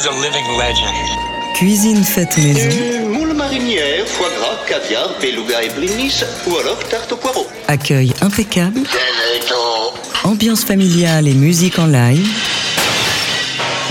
is 0.00 0.06
a 0.06 0.12
living 0.12 0.46
legend. 0.56 0.94
Cuisine 1.54 2.02
faite 2.02 2.38
maison. 2.38 3.10
Moule 3.12 3.34
marinière, 3.34 4.06
foie 4.06 4.28
gras, 4.38 4.56
caviar, 4.66 5.10
beluga 5.20 5.62
et 5.62 5.68
blinis, 5.76 6.24
ou 6.46 6.56
alors 6.56 6.78
tarte 6.88 7.12
au 7.12 7.16
poireau. 7.16 7.46
Accueil 7.68 8.14
impeccable. 8.22 8.80
Ambiance 10.24 10.64
familiale 10.64 11.28
et 11.28 11.34
musique 11.34 11.78
en 11.78 11.86
live. 11.86 12.26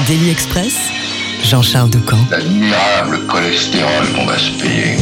Daily 0.08 0.32
Express. 0.32 0.74
Jean-Charles 1.44 1.92
Ducamp. 1.92 2.26
L'admirable 2.32 3.20
cholestérol 3.28 4.08
qu'on 4.16 4.26
va 4.26 4.38
se 4.38 4.52
payer. 4.62 4.98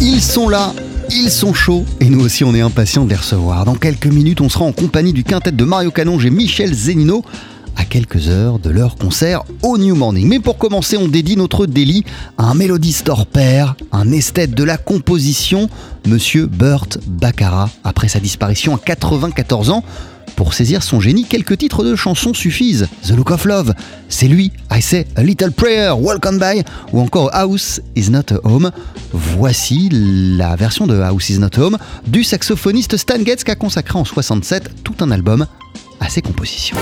Ils 0.00 0.22
sont 0.22 0.48
là, 0.48 0.72
ils 1.10 1.30
sont 1.30 1.52
chauds 1.52 1.84
et 2.00 2.08
nous 2.08 2.24
aussi 2.24 2.44
on 2.44 2.54
est 2.54 2.60
impatients 2.60 3.04
de 3.04 3.10
les 3.10 3.16
recevoir. 3.16 3.64
Dans 3.66 3.74
quelques 3.74 4.06
minutes, 4.06 4.40
on 4.40 4.48
sera 4.48 4.64
en 4.64 4.72
compagnie 4.72 5.12
du 5.12 5.24
quintet 5.24 5.52
de 5.52 5.64
Mario 5.64 5.90
Canonge 5.90 6.24
et 6.24 6.30
Michel 6.30 6.72
Zenino 6.72 7.22
à 7.78 7.84
quelques 7.84 8.28
heures 8.28 8.58
de 8.58 8.68
leur 8.68 8.96
concert 8.96 9.44
au 9.62 9.78
New 9.78 9.94
Morning. 9.94 10.28
Mais 10.28 10.40
pour 10.40 10.58
commencer, 10.58 10.98
on 10.98 11.08
dédie 11.08 11.36
notre 11.36 11.64
délit 11.64 12.04
à 12.36 12.44
un 12.44 12.54
mélodiste 12.54 13.08
hors 13.08 13.26
un 13.92 14.12
esthète 14.12 14.50
de 14.50 14.64
la 14.64 14.76
composition, 14.76 15.70
monsieur 16.06 16.46
Burt 16.46 16.98
Baccarat. 17.06 17.70
Après 17.84 18.08
sa 18.08 18.18
disparition 18.18 18.74
à 18.74 18.78
94 18.78 19.70
ans, 19.70 19.84
pour 20.34 20.54
saisir 20.54 20.82
son 20.82 21.00
génie, 21.00 21.24
quelques 21.24 21.58
titres 21.58 21.84
de 21.84 21.96
chansons 21.96 22.34
suffisent. 22.34 22.88
The 23.04 23.10
Look 23.10 23.30
of 23.30 23.44
Love, 23.44 23.74
c'est 24.08 24.28
lui, 24.28 24.52
I 24.72 24.82
Say 24.82 25.06
a 25.16 25.22
Little 25.22 25.52
Prayer, 25.52 25.92
Welcome 26.00 26.38
By, 26.38 26.62
ou 26.92 27.00
encore 27.00 27.30
House 27.32 27.80
is 27.96 28.10
Not 28.10 28.32
a 28.32 28.40
Home. 28.44 28.70
Voici 29.12 29.88
la 29.90 30.54
version 30.56 30.86
de 30.86 31.00
House 31.00 31.30
is 31.30 31.38
Not 31.38 31.58
Home 31.58 31.78
du 32.06 32.24
saxophoniste 32.24 32.96
Stan 32.96 33.24
Getz 33.24 33.44
qui 33.44 33.50
a 33.50 33.56
consacré 33.56 33.98
en 33.98 34.04
67 34.04 34.84
tout 34.84 34.94
un 35.00 35.10
album 35.10 35.46
à 36.00 36.08
ses 36.08 36.22
compositions. 36.22 36.76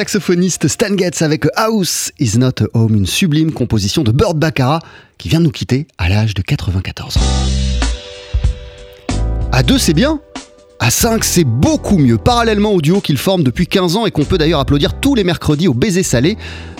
Saxophoniste 0.00 0.66
Stan 0.66 0.96
Getz 0.96 1.20
avec 1.20 1.44
House 1.56 2.10
is 2.18 2.38
not 2.38 2.62
a 2.62 2.68
home, 2.72 2.94
une 2.94 3.04
sublime 3.04 3.52
composition 3.52 4.02
de 4.02 4.10
Bird 4.10 4.38
Baccarat 4.38 4.78
qui 5.18 5.28
vient 5.28 5.40
de 5.40 5.44
nous 5.44 5.50
quitter 5.50 5.86
à 5.98 6.08
l'âge 6.08 6.32
de 6.32 6.40
94 6.40 7.18
ans. 7.18 7.20
À 9.52 9.62
deux, 9.62 9.76
c'est 9.76 9.92
bien. 9.92 10.22
À 10.78 10.90
5, 10.90 11.22
c'est 11.22 11.44
beaucoup 11.44 11.98
mieux. 11.98 12.16
Parallèlement 12.16 12.72
au 12.72 12.80
duo 12.80 13.02
qu'ils 13.02 13.18
forment 13.18 13.42
depuis 13.42 13.66
15 13.66 13.96
ans 13.96 14.06
et 14.06 14.10
qu'on 14.10 14.24
peut 14.24 14.38
d'ailleurs 14.38 14.60
applaudir 14.60 14.94
tous 14.94 15.14
les 15.14 15.22
mercredis 15.22 15.68
au 15.68 15.74
baiser 15.74 16.02
salé, 16.02 16.38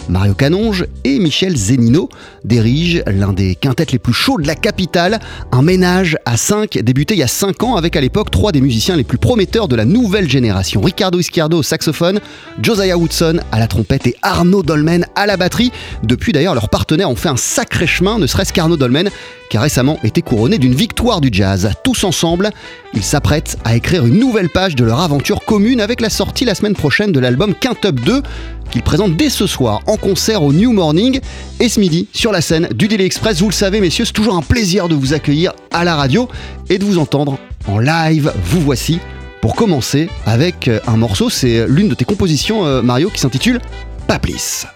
Mario 0.08 0.35
Canonge 0.35 0.87
et 1.05 1.19
Michel 1.19 1.56
Zenino 1.56 2.08
dirigent 2.44 3.02
l'un 3.06 3.32
des 3.32 3.55
quintets 3.55 3.87
les 3.93 3.99
plus 3.99 4.12
chauds 4.12 4.38
de 4.38 4.47
la 4.47 4.55
capitale, 4.55 5.20
un 5.52 5.62
ménage 5.62 6.17
à 6.25 6.37
5 6.37 6.79
débuté 6.79 7.14
il 7.14 7.20
y 7.20 7.23
a 7.23 7.29
5 7.29 7.62
ans 7.62 7.76
avec 7.76 7.97
à 7.97 8.00
l'époque 8.00 8.31
trois 8.31 8.52
des 8.52 8.61
musiciens 8.61 8.97
les 8.97 9.05
plus 9.05 9.19
prometteurs 9.19 9.69
de 9.69 9.76
la 9.76 9.85
nouvelle 9.85 10.29
génération. 10.29 10.81
Ricardo 10.81 11.19
Ischiardo 11.19 11.58
au 11.58 11.62
saxophone, 11.62 12.20
Josiah 12.62 12.97
Woodson 12.97 13.41
à 13.52 13.58
la 13.58 13.67
trompette 13.67 14.06
et 14.06 14.17
Arnaud 14.23 14.62
Dolmen 14.62 15.06
à 15.14 15.26
la 15.26 15.37
batterie. 15.37 15.73
Depuis 16.03 16.32
d'ailleurs, 16.32 16.55
leurs 16.55 16.70
partenaires 16.70 17.11
ont 17.11 17.17
fait 17.17 17.29
un 17.29 17.37
sacré 17.37 17.87
chemin, 17.87 18.19
ne 18.19 18.26
serait-ce 18.26 18.53
qu'Arnaud 18.53 18.76
Dolmen 18.76 19.11
qui 19.50 19.56
a 19.56 19.61
récemment 19.61 19.99
été 20.05 20.23
couronné 20.23 20.58
d'une 20.58 20.75
victoire 20.75 21.20
du 21.20 21.29
jazz. 21.32 21.70
Tous 21.82 22.05
ensemble, 22.05 22.50
ils 22.94 23.03
s'apprêtent 23.03 23.58
à 23.64 23.75
écrire 23.75 24.06
une 24.06 24.19
nouvelle 24.19 24.49
page 24.49 24.76
de 24.76 24.85
leur 24.85 25.00
aventure 25.00 25.44
commune 25.44 25.81
avec 25.81 26.00
la 26.00 26.08
sortie 26.08 26.44
la 26.44 26.55
semaine 26.55 26.75
prochaine 26.75 27.11
de 27.11 27.19
l'album 27.19 27.55
Quintup 27.55 28.00
2 28.00 28.23
qu'ils 28.70 28.82
présentent 28.82 29.17
dès 29.17 29.31
ce 29.31 29.46
soir 29.46 29.81
en 29.87 29.96
concert 29.96 30.43
au 30.43 30.52
New 30.52 30.72
Morning 30.72 31.20
et 31.58 31.69
ce 31.69 31.81
midi 31.81 32.08
sur 32.12 32.32
la 32.32 32.40
scène 32.40 32.69
du 32.75 32.88
Daily 32.88 33.05
Express. 33.05 33.40
Vous 33.40 33.49
le 33.49 33.55
savez 33.55 33.81
messieurs, 33.81 34.05
c'est 34.05 34.12
toujours 34.12 34.37
un 34.37 34.43
plaisir 34.43 34.88
de 34.88 34.94
vous 34.94 35.12
accueillir 35.12 35.52
à 35.70 35.84
la 35.84 35.96
radio 35.96 36.28
et 36.69 36.78
de 36.78 36.84
vous 36.84 36.99
entendre 36.99 37.38
en 37.69 37.78
live. 37.78 38.32
Vous 38.44 38.61
voici 38.61 38.99
pour 39.40 39.55
commencer 39.55 40.08
avec 40.26 40.70
un 40.87 40.96
morceau, 40.96 41.31
c'est 41.31 41.67
l'une 41.67 41.88
de 41.88 41.94
tes 41.94 42.05
compositions 42.05 42.67
euh, 42.67 42.82
Mario 42.82 43.08
qui 43.08 43.20
s'intitule 43.20 43.61
Paplis. 44.06 44.67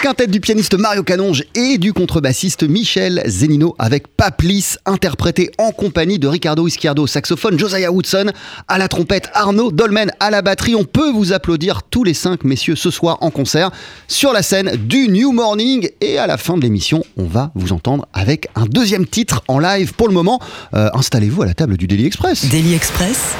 Quintette 0.00 0.30
du 0.30 0.40
pianiste 0.40 0.78
Mario 0.78 1.02
Canonge 1.02 1.44
et 1.54 1.76
du 1.76 1.92
contrebassiste 1.92 2.62
Michel 2.62 3.22
Zenino 3.26 3.74
avec 3.78 4.08
Paplis, 4.08 4.76
interprété 4.86 5.50
en 5.58 5.72
compagnie 5.72 6.18
de 6.18 6.26
Ricardo 6.26 6.66
Ischiardo 6.66 7.06
saxophone, 7.06 7.58
Josiah 7.58 7.92
Woodson 7.92 8.32
à 8.66 8.78
la 8.78 8.88
trompette, 8.88 9.28
Arnaud 9.34 9.70
Dolmen 9.70 10.10
à 10.18 10.30
la 10.30 10.40
batterie. 10.40 10.74
On 10.74 10.84
peut 10.84 11.10
vous 11.10 11.34
applaudir 11.34 11.82
tous 11.82 12.02
les 12.02 12.14
cinq 12.14 12.44
messieurs 12.44 12.76
ce 12.76 12.90
soir 12.90 13.18
en 13.20 13.30
concert 13.30 13.70
sur 14.08 14.32
la 14.32 14.42
scène 14.42 14.74
du 14.76 15.08
New 15.08 15.32
Morning 15.32 15.90
et 16.00 16.16
à 16.16 16.26
la 16.26 16.38
fin 16.38 16.56
de 16.56 16.62
l'émission, 16.62 17.04
on 17.18 17.26
va 17.26 17.52
vous 17.54 17.74
entendre 17.74 18.06
avec 18.14 18.48
un 18.54 18.64
deuxième 18.64 19.06
titre 19.06 19.42
en 19.48 19.58
live 19.58 19.92
pour 19.92 20.08
le 20.08 20.14
moment. 20.14 20.40
Euh, 20.72 20.88
installez-vous 20.94 21.42
à 21.42 21.46
la 21.46 21.54
table 21.54 21.76
du 21.76 21.86
Daily 21.86 22.06
Express. 22.06 22.46
Daily 22.48 22.74
Express 22.74 23.34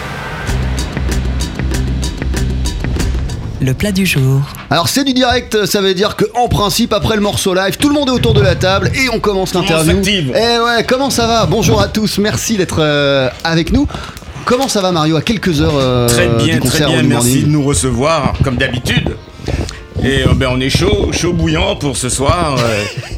le 3.61 3.75
plat 3.75 3.93
du 3.93 4.07
jour. 4.07 4.41
Alors 4.71 4.89
c'est 4.89 5.05
du 5.05 5.13
direct, 5.13 5.67
ça 5.67 5.81
veut 5.81 5.95
dire 5.95 6.17
que 6.17 6.25
en 6.35 6.49
principe 6.49 6.93
après 6.93 7.15
le 7.15 7.23
morceau 7.23 7.55
live, 7.55 7.77
tout 7.77 7.89
le 7.89 7.95
monde 7.95 8.09
est 8.09 8.13
autour 8.13 8.33
de 8.35 8.41
la 8.41 8.55
table 8.55 8.91
et 8.95 9.09
on 9.13 9.21
commence 9.21 9.55
l'interview. 9.55 10.01
Et 10.07 10.33
eh 10.35 10.59
ouais, 10.61 10.85
comment 10.87 11.11
ça 11.11 11.27
va? 11.27 11.47
Bonjour 11.47 11.81
à 11.81 11.89
tous, 11.89 12.19
merci 12.19 12.57
d'être 12.57 12.79
euh, 12.81 13.29
avec 13.45 13.73
nous. 13.73 13.87
Comment 14.47 14.69
ça 14.69 14.81
va 14.81 14.93
Mario? 14.93 15.17
À 15.17 15.23
quelques 15.23 15.61
heures 15.61 15.77
euh, 15.77 16.09
Très 16.09 16.29
bien, 16.29 16.55
du 16.55 16.61
concert 16.61 16.89
très 16.89 17.01
bien, 17.01 17.03
merci 17.03 17.43
de 17.43 17.49
nous 17.49 17.63
recevoir 17.63 18.33
comme 18.43 18.57
d'habitude. 18.57 19.15
Et 20.03 20.23
euh, 20.23 20.35
ben, 20.35 20.49
on 20.51 20.61
est 20.61 20.71
chaud, 20.71 21.13
chaud 21.13 21.35
bouillant 21.35 21.77
pour 21.77 21.97
ce 21.97 22.09
soir. 22.09 22.57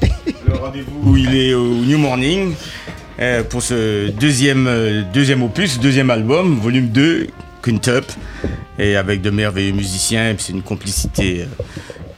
le 0.47 0.55
rendez-vous 0.55 1.17
il 1.17 1.37
est 1.37 1.55
au 1.55 1.67
New 1.67 1.99
Morning 1.99 2.55
pour 3.51 3.63
ce 3.63 4.09
deuxième, 4.09 5.05
deuxième 5.15 5.45
opus, 5.45 5.79
deuxième 5.79 6.11
album, 6.11 6.59
volume 6.61 6.89
2, 6.89 7.29
Quintup. 7.63 8.05
et 8.79 8.97
avec 8.97 9.21
de 9.23 9.31
merveilleux 9.31 9.73
musiciens. 9.73 10.35
C'est 10.39 10.53
une 10.53 10.63
complicité 10.63 11.43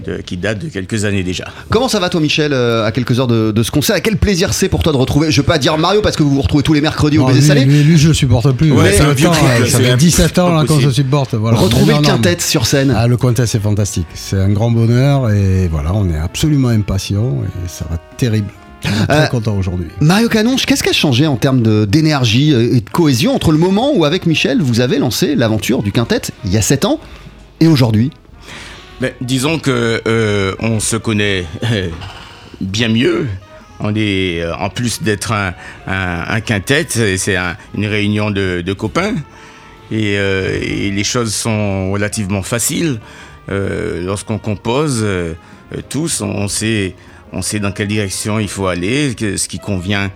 euh, 0.09 0.17
de- 0.17 0.23
qui 0.23 0.37
date 0.37 0.59
de 0.61 0.69
quelques 0.69 1.05
années 1.05 1.23
déjà. 1.23 1.47
Comment 1.71 1.89
ça 1.89 1.99
va 2.01 2.09
toi 2.09 2.21
Michel 2.21 2.53
euh, 2.53 2.85
à 2.87 2.93
quelques 2.93 3.19
heures 3.21 3.27
de, 3.27 3.51
de 3.53 3.63
ce 3.63 3.71
concert 3.71 4.01
quel 4.03 4.17
plaisir 4.17 4.53
c'est 4.55 4.69
pour 4.69 4.83
toi 4.83 4.93
de 4.93 4.97
retrouver, 4.99 5.31
je 5.31 5.41
veux 5.41 5.47
pas 5.47 5.59
dire 5.59 5.77
Mario 5.79 6.01
parce 6.03 6.17
que 6.17 6.23
vous 6.23 6.31
vous 6.35 6.43
retrouvez 6.43 6.63
tous 6.63 6.73
les 6.75 6.81
mercredis 6.81 7.19
au 7.19 7.23
Non, 7.23 7.27
baiser 7.29 7.41
lui, 7.41 7.47
salé, 7.47 7.65
lui, 7.65 7.83
lui, 7.83 7.99
je 7.99 8.09
le 8.09 8.15
supporte 8.15 8.51
plus. 8.53 8.71
Ouais, 8.73 8.93
Ça 8.93 8.99
c'est 8.99 9.03
un 9.03 9.09
fait 9.09 9.15
vieux 9.15 9.27
longtemps, 9.27 9.39
couple, 9.41 9.69
Ça 9.69 9.79
c'est 9.79 9.85
fait 9.85 9.91
un- 9.91 9.97
17 9.97 10.39
ans 10.39 10.47
pas 10.49 10.55
là, 10.55 10.61
qu'on 10.63 10.67
se 10.69 10.73
possible. 10.75 10.93
supporte. 10.95 11.35
Voilà. 11.35 11.59
retrouver 11.59 11.95
le 11.95 12.01
quintet 12.03 12.37
sur 12.41 12.67
scène. 12.67 12.95
Ah, 12.97 13.07
le 13.07 13.17
quintet, 13.17 13.47
c'est 13.47 13.61
fantastique. 13.61 14.07
C'est 14.15 14.39
un 14.39 14.51
grand 14.51 14.71
bonheur 14.71 15.31
et 15.31 15.69
voilà, 15.69 15.93
on 15.95 16.09
est 16.11 16.19
absolument 16.19 16.69
impatient 16.69 17.39
et 17.45 17.69
ça 17.69 17.85
va 17.89 17.97
être 17.97 18.17
terrible. 18.17 18.49
On 18.87 19.07
très 19.07 19.25
Euh, 19.25 19.27
content 19.27 19.57
aujourd'hui. 19.57 19.89
Mario 20.01 20.29
Canonge, 20.29 20.67
qu'est-ce 20.67 20.83
qui 20.83 20.91
a 20.91 20.93
changé 20.93 21.27
en 21.27 21.37
termes 21.37 21.63
de- 21.63 21.85
d'énergie 21.85 22.53
euh, 22.53 22.75
et 22.77 22.81
de 22.81 22.91
cohésion 22.91 23.35
entre 23.35 23.53
le 23.53 23.59
moment 23.59 23.93
où 23.95 24.05
avec 24.05 24.27
Michel 24.27 24.61
vous 24.61 24.81
avez 24.81 24.99
lancé 24.99 25.35
l'aventure 25.35 25.83
du 25.83 25.93
quintet 25.93 26.23
il 26.45 26.53
y 26.53 26.57
a 26.57 26.63
7 26.63 26.85
ans 26.85 27.01
et 27.61 27.67
aujourd'hui? 27.67 28.11
Ben, 29.01 29.13
disons 29.21 29.59
que 29.59 30.01
euh, 30.07 30.55
on 30.61 30.81
se 30.81 30.97
connaît 30.97 31.45
euh, 31.71 31.89
bien 32.61 32.89
mieux. 32.89 33.27
On 33.81 33.93
est, 33.97 34.41
euh, 34.41 34.55
en 34.57 34.71
plus 34.71 35.03
d'être 35.03 35.33
un, 35.33 35.53
un, 35.87 36.25
un 36.29 36.41
quintet, 36.41 36.87
c'est 36.89 37.17
c'est 37.19 37.37
un- 37.37 37.57
une 37.75 37.87
réunion 37.87 38.31
de, 38.31 38.63
de 38.65 38.73
copains. 38.73 39.15
Et, 39.91 40.17
euh, 40.17 40.59
et 40.63 40.91
les 40.91 41.05
choses 41.05 41.35
sont 41.35 41.91
relativement 41.93 42.43
faciles. 42.43 43.01
Euh, 43.51 44.03
Lorsqu'on 44.05 44.39
compose, 44.39 45.05
tous, 45.89 46.21
on 46.23 46.47
sait, 46.49 46.95
on 47.35 47.43
sait 47.43 47.61
dans 47.61 47.73
quelle 47.73 47.89
direction 47.89 48.39
il 48.39 48.49
faut 48.49 48.67
aller, 48.67 49.15
ce 49.37 49.49
qui 49.49 49.59
convient 49.59 50.11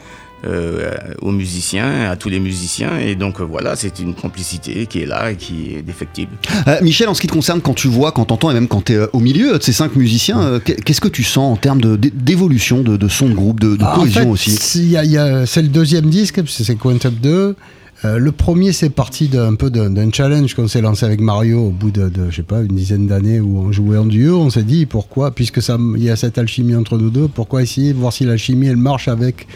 euh, 0.46 0.92
aux 1.20 1.32
musiciens, 1.32 2.08
à 2.10 2.14
tous 2.14 2.28
les 2.28 2.38
musiciens. 2.38 2.96
Et 2.98 3.16
donc 3.16 3.40
euh, 3.40 3.44
voilà, 3.44 3.74
c'est 3.74 3.98
une 3.98 4.14
complicité 4.14 4.86
qui 4.86 5.00
est 5.02 5.06
là 5.06 5.32
et 5.32 5.36
qui 5.36 5.74
est 5.74 5.82
défectible. 5.82 6.30
Euh, 6.68 6.78
Michel, 6.80 7.08
en 7.08 7.14
ce 7.14 7.20
qui 7.20 7.26
te 7.26 7.32
concerne, 7.32 7.60
quand 7.60 7.74
tu 7.74 7.88
vois, 7.88 8.12
quand 8.12 8.26
t'entends 8.26 8.50
et 8.52 8.54
même 8.54 8.68
quand 8.68 8.84
tu 8.84 8.92
es 8.92 9.00
au 9.12 9.18
milieu 9.18 9.58
de 9.58 9.62
ces 9.62 9.72
cinq 9.72 9.96
musiciens, 9.96 10.60
qu'est- 10.64 10.80
qu'est-ce 10.80 11.00
que 11.00 11.08
tu 11.08 11.24
sens 11.24 11.52
en 11.52 11.56
termes 11.56 11.80
d'évolution, 11.96 12.82
de, 12.82 12.96
de 12.96 13.08
son 13.08 13.28
de 13.28 13.34
groupe, 13.34 13.58
de, 13.58 13.74
de 13.74 13.82
Ah, 13.84 13.94
en 13.96 14.00
cohésion 14.00 14.22
fait, 14.22 14.28
aussi? 14.30 14.50
c'est- 14.52 14.78
il 14.78 14.90
y 14.90 14.96
a- 14.96 15.04
il 15.04 15.10
y 15.10 15.18
a- 15.18 15.44
C'est 15.44 15.62
le 15.62 15.68
deuxième 15.68 16.08
disque, 16.08 16.40
c'est 16.46 16.76
Quintet 16.78 17.10
2. 17.10 17.56
Euh, 18.04 18.18
le 18.18 18.30
premier, 18.30 18.72
c'est 18.72 18.90
parti 18.90 19.26
d'un 19.28 19.54
peu 19.56 19.70
d'un 19.70 20.12
challenge 20.12 20.54
qu'on 20.54 20.68
s'est 20.68 20.80
lancé 20.80 21.04
avec 21.04 21.20
Mario 21.20 21.66
au 21.66 21.70
bout 21.70 21.90
de, 21.90 22.10
je 22.30 22.36
sais 22.36 22.42
pas, 22.42 22.60
une 22.60 22.76
dizaine 22.76 23.08
d'années 23.08 23.40
où 23.40 23.58
on 23.58 23.72
jouait 23.72 23.96
en 23.98 24.06
duo. 24.06 24.38
On 24.38 24.50
s'est 24.50 24.62
dit 24.62 24.86
pourquoi, 24.86 25.32
puisque 25.32 25.60
il 25.96 26.02
y 26.02 26.10
a 26.10 26.16
cette 26.16 26.38
alchimie 26.38 26.76
entre 26.76 26.96
nous 26.96 27.10
deux, 27.10 27.26
pourquoi 27.26 27.62
essayer 27.62 27.92
de 27.92 27.98
voir 27.98 28.12
si 28.12 28.24
l'alchimie 28.24 28.68
elle 28.68 28.76
marche 28.76 29.08
avec 29.08 29.48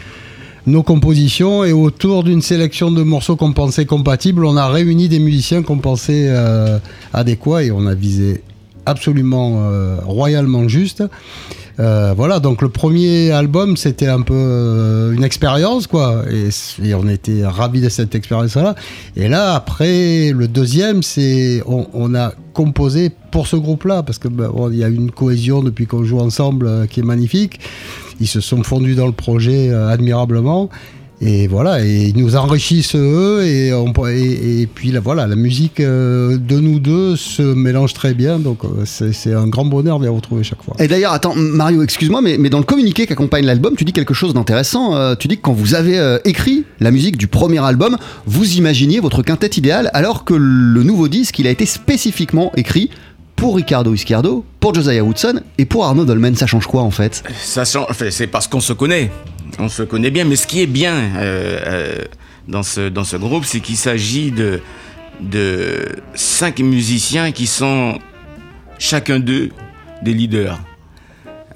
nos 0.65 0.83
compositions 0.83 1.63
et 1.63 1.73
autour 1.73 2.23
d'une 2.23 2.41
sélection 2.41 2.91
de 2.91 3.03
morceaux 3.03 3.35
qu'on 3.35 3.53
pensait 3.53 3.85
compatibles, 3.85 4.45
on 4.45 4.55
a 4.55 4.67
réuni 4.67 5.09
des 5.09 5.19
musiciens 5.19 5.61
qu'on 5.61 5.77
pensait 5.77 6.27
euh, 6.29 6.79
adéquats 7.13 7.63
et 7.63 7.71
on 7.71 7.85
a 7.85 7.93
visé 7.93 8.43
absolument 8.85 9.63
euh, 9.63 9.97
royalement 10.03 10.67
juste. 10.67 11.03
Euh, 11.79 12.13
voilà, 12.15 12.39
donc 12.39 12.61
le 12.61 12.69
premier 12.69 13.31
album, 13.31 13.77
c'était 13.77 14.07
un 14.07 14.21
peu 14.21 14.33
euh, 14.35 15.13
une 15.13 15.23
expérience, 15.23 15.87
quoi, 15.87 16.23
et, 16.29 16.93
on 16.93 17.07
était 17.07 17.45
ravis 17.45 17.81
de 17.81 17.89
cette 17.89 18.13
expérience-là. 18.13 18.75
Et 19.15 19.27
là, 19.27 19.55
après, 19.55 20.31
le 20.31 20.47
deuxième, 20.47 21.01
c'est 21.01 21.63
on, 21.65 22.15
a 22.15 22.33
composé 22.53 23.11
pour 23.31 23.47
ce 23.47 23.55
groupe-là, 23.55 24.03
parce 24.03 24.19
que 24.19 24.27
ben, 24.27 24.49
bon, 24.49 24.71
y 24.71 24.83
a 24.83 24.87
une 24.87 25.09
cohésion 25.09 25.63
depuis 25.63 25.87
qu'on 25.87 26.03
joue 26.03 26.19
ensemble 26.19 26.67
euh, 26.67 26.85
qui 26.85 26.99
est 26.99 27.03
magnifique. 27.03 27.59
Ils 28.19 28.27
se 28.27 28.39
sont 28.39 28.61
fondus 28.61 28.95
dans 28.95 29.07
le 29.07 29.11
projet 29.11 29.73
admirablement. 29.73 30.69
Et 31.25 31.47
voilà, 31.47 31.81
et 31.81 32.11
ils 32.13 32.17
nous 32.17 32.35
enrichissent 32.35 32.95
eux, 32.95 33.45
et, 33.45 34.67
puis 34.67 34.91
là, 34.91 34.99
voilà, 34.99 35.25
la 35.25 35.37
musique 35.37 35.79
euh, 35.79 36.37
de 36.37 36.59
nous 36.59 36.79
deux 36.79 37.15
se 37.15 37.41
mélange 37.41 37.93
très 37.93 38.13
bien, 38.13 38.39
donc 38.39 38.65
euh, 38.65 38.83
c'est 38.85 39.33
un 39.33 39.47
grand 39.47 39.63
bonheur 39.63 39.99
de 39.99 40.03
les 40.03 40.09
retrouver 40.09 40.43
chaque 40.43 40.61
fois. 40.61 40.75
Et 40.79 40.89
d'ailleurs, 40.89 41.13
attends, 41.13 41.33
Mario, 41.35 41.81
excuse-moi, 41.81 42.21
mais, 42.21 42.37
dans 42.49 42.57
le 42.57 42.65
communiqué 42.65 43.07
qui 43.07 43.13
accompagne 43.13 43.45
l'album, 43.45 43.75
tu 43.77 43.85
dis 43.85 43.93
quelque 43.93 44.13
chose 44.13 44.33
d'intéressant. 44.33 44.95
Euh, 44.95 45.15
tu 45.15 45.29
dis 45.29 45.37
que 45.37 45.41
quand 45.43 45.53
vous 45.53 45.75
avez 45.75 46.17
écrit 46.25 46.65
la 46.81 46.91
musique 46.91 47.15
du 47.15 47.27
premier 47.27 47.63
album, 47.63 47.97
vous 48.25 48.57
imaginiez 48.57 48.99
votre 48.99 49.21
quintet 49.21 49.51
idéal, 49.55 49.89
alors 49.93 50.25
que 50.25 50.33
le 50.33 50.83
nouveau 50.83 51.07
disque, 51.07 51.39
il 51.39 51.47
a 51.47 51.51
été 51.51 51.65
spécifiquement 51.65 52.51
écrit 52.57 52.89
pour 53.35 53.55
Ricardo 53.55 53.93
Izquierdo, 53.93 54.45
pour 54.59 54.73
Josiah 54.73 55.03
Woodson 55.03 55.41
et 55.57 55.65
pour 55.65 55.85
Arnaud 55.85 56.05
Dolmen. 56.05 56.35
Ça 56.35 56.45
change 56.47 56.67
quoi 56.67 56.81
en 56.81 56.91
fait? 56.91 57.23
Ça 57.41 57.65
change- 57.65 57.87
c'est 58.09 58.27
parce 58.27 58.47
qu'on 58.47 58.61
se 58.61 58.73
connaît. 58.73 59.11
On 59.59 59.69
se 59.69 59.83
connaît 59.83 60.11
bien. 60.11 60.25
Mais 60.25 60.35
ce 60.35 60.47
qui 60.47 60.61
est 60.61 60.67
bien 60.67 60.93
euh, 60.95 61.59
euh, 61.65 61.97
dans, 62.47 62.63
ce, 62.63 62.89
dans 62.89 63.03
ce 63.03 63.17
groupe, 63.17 63.45
c'est 63.45 63.59
qu'il 63.59 63.75
s'agit 63.77 64.31
de, 64.31 64.61
de 65.21 65.85
cinq 66.15 66.59
musiciens 66.59 67.31
qui 67.31 67.45
sont 67.47 67.99
chacun 68.79 69.19
d'eux 69.19 69.49
des 70.01 70.13
leaders. 70.13 70.59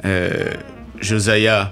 Euh, 0.06 0.52
Josiah 1.00 1.72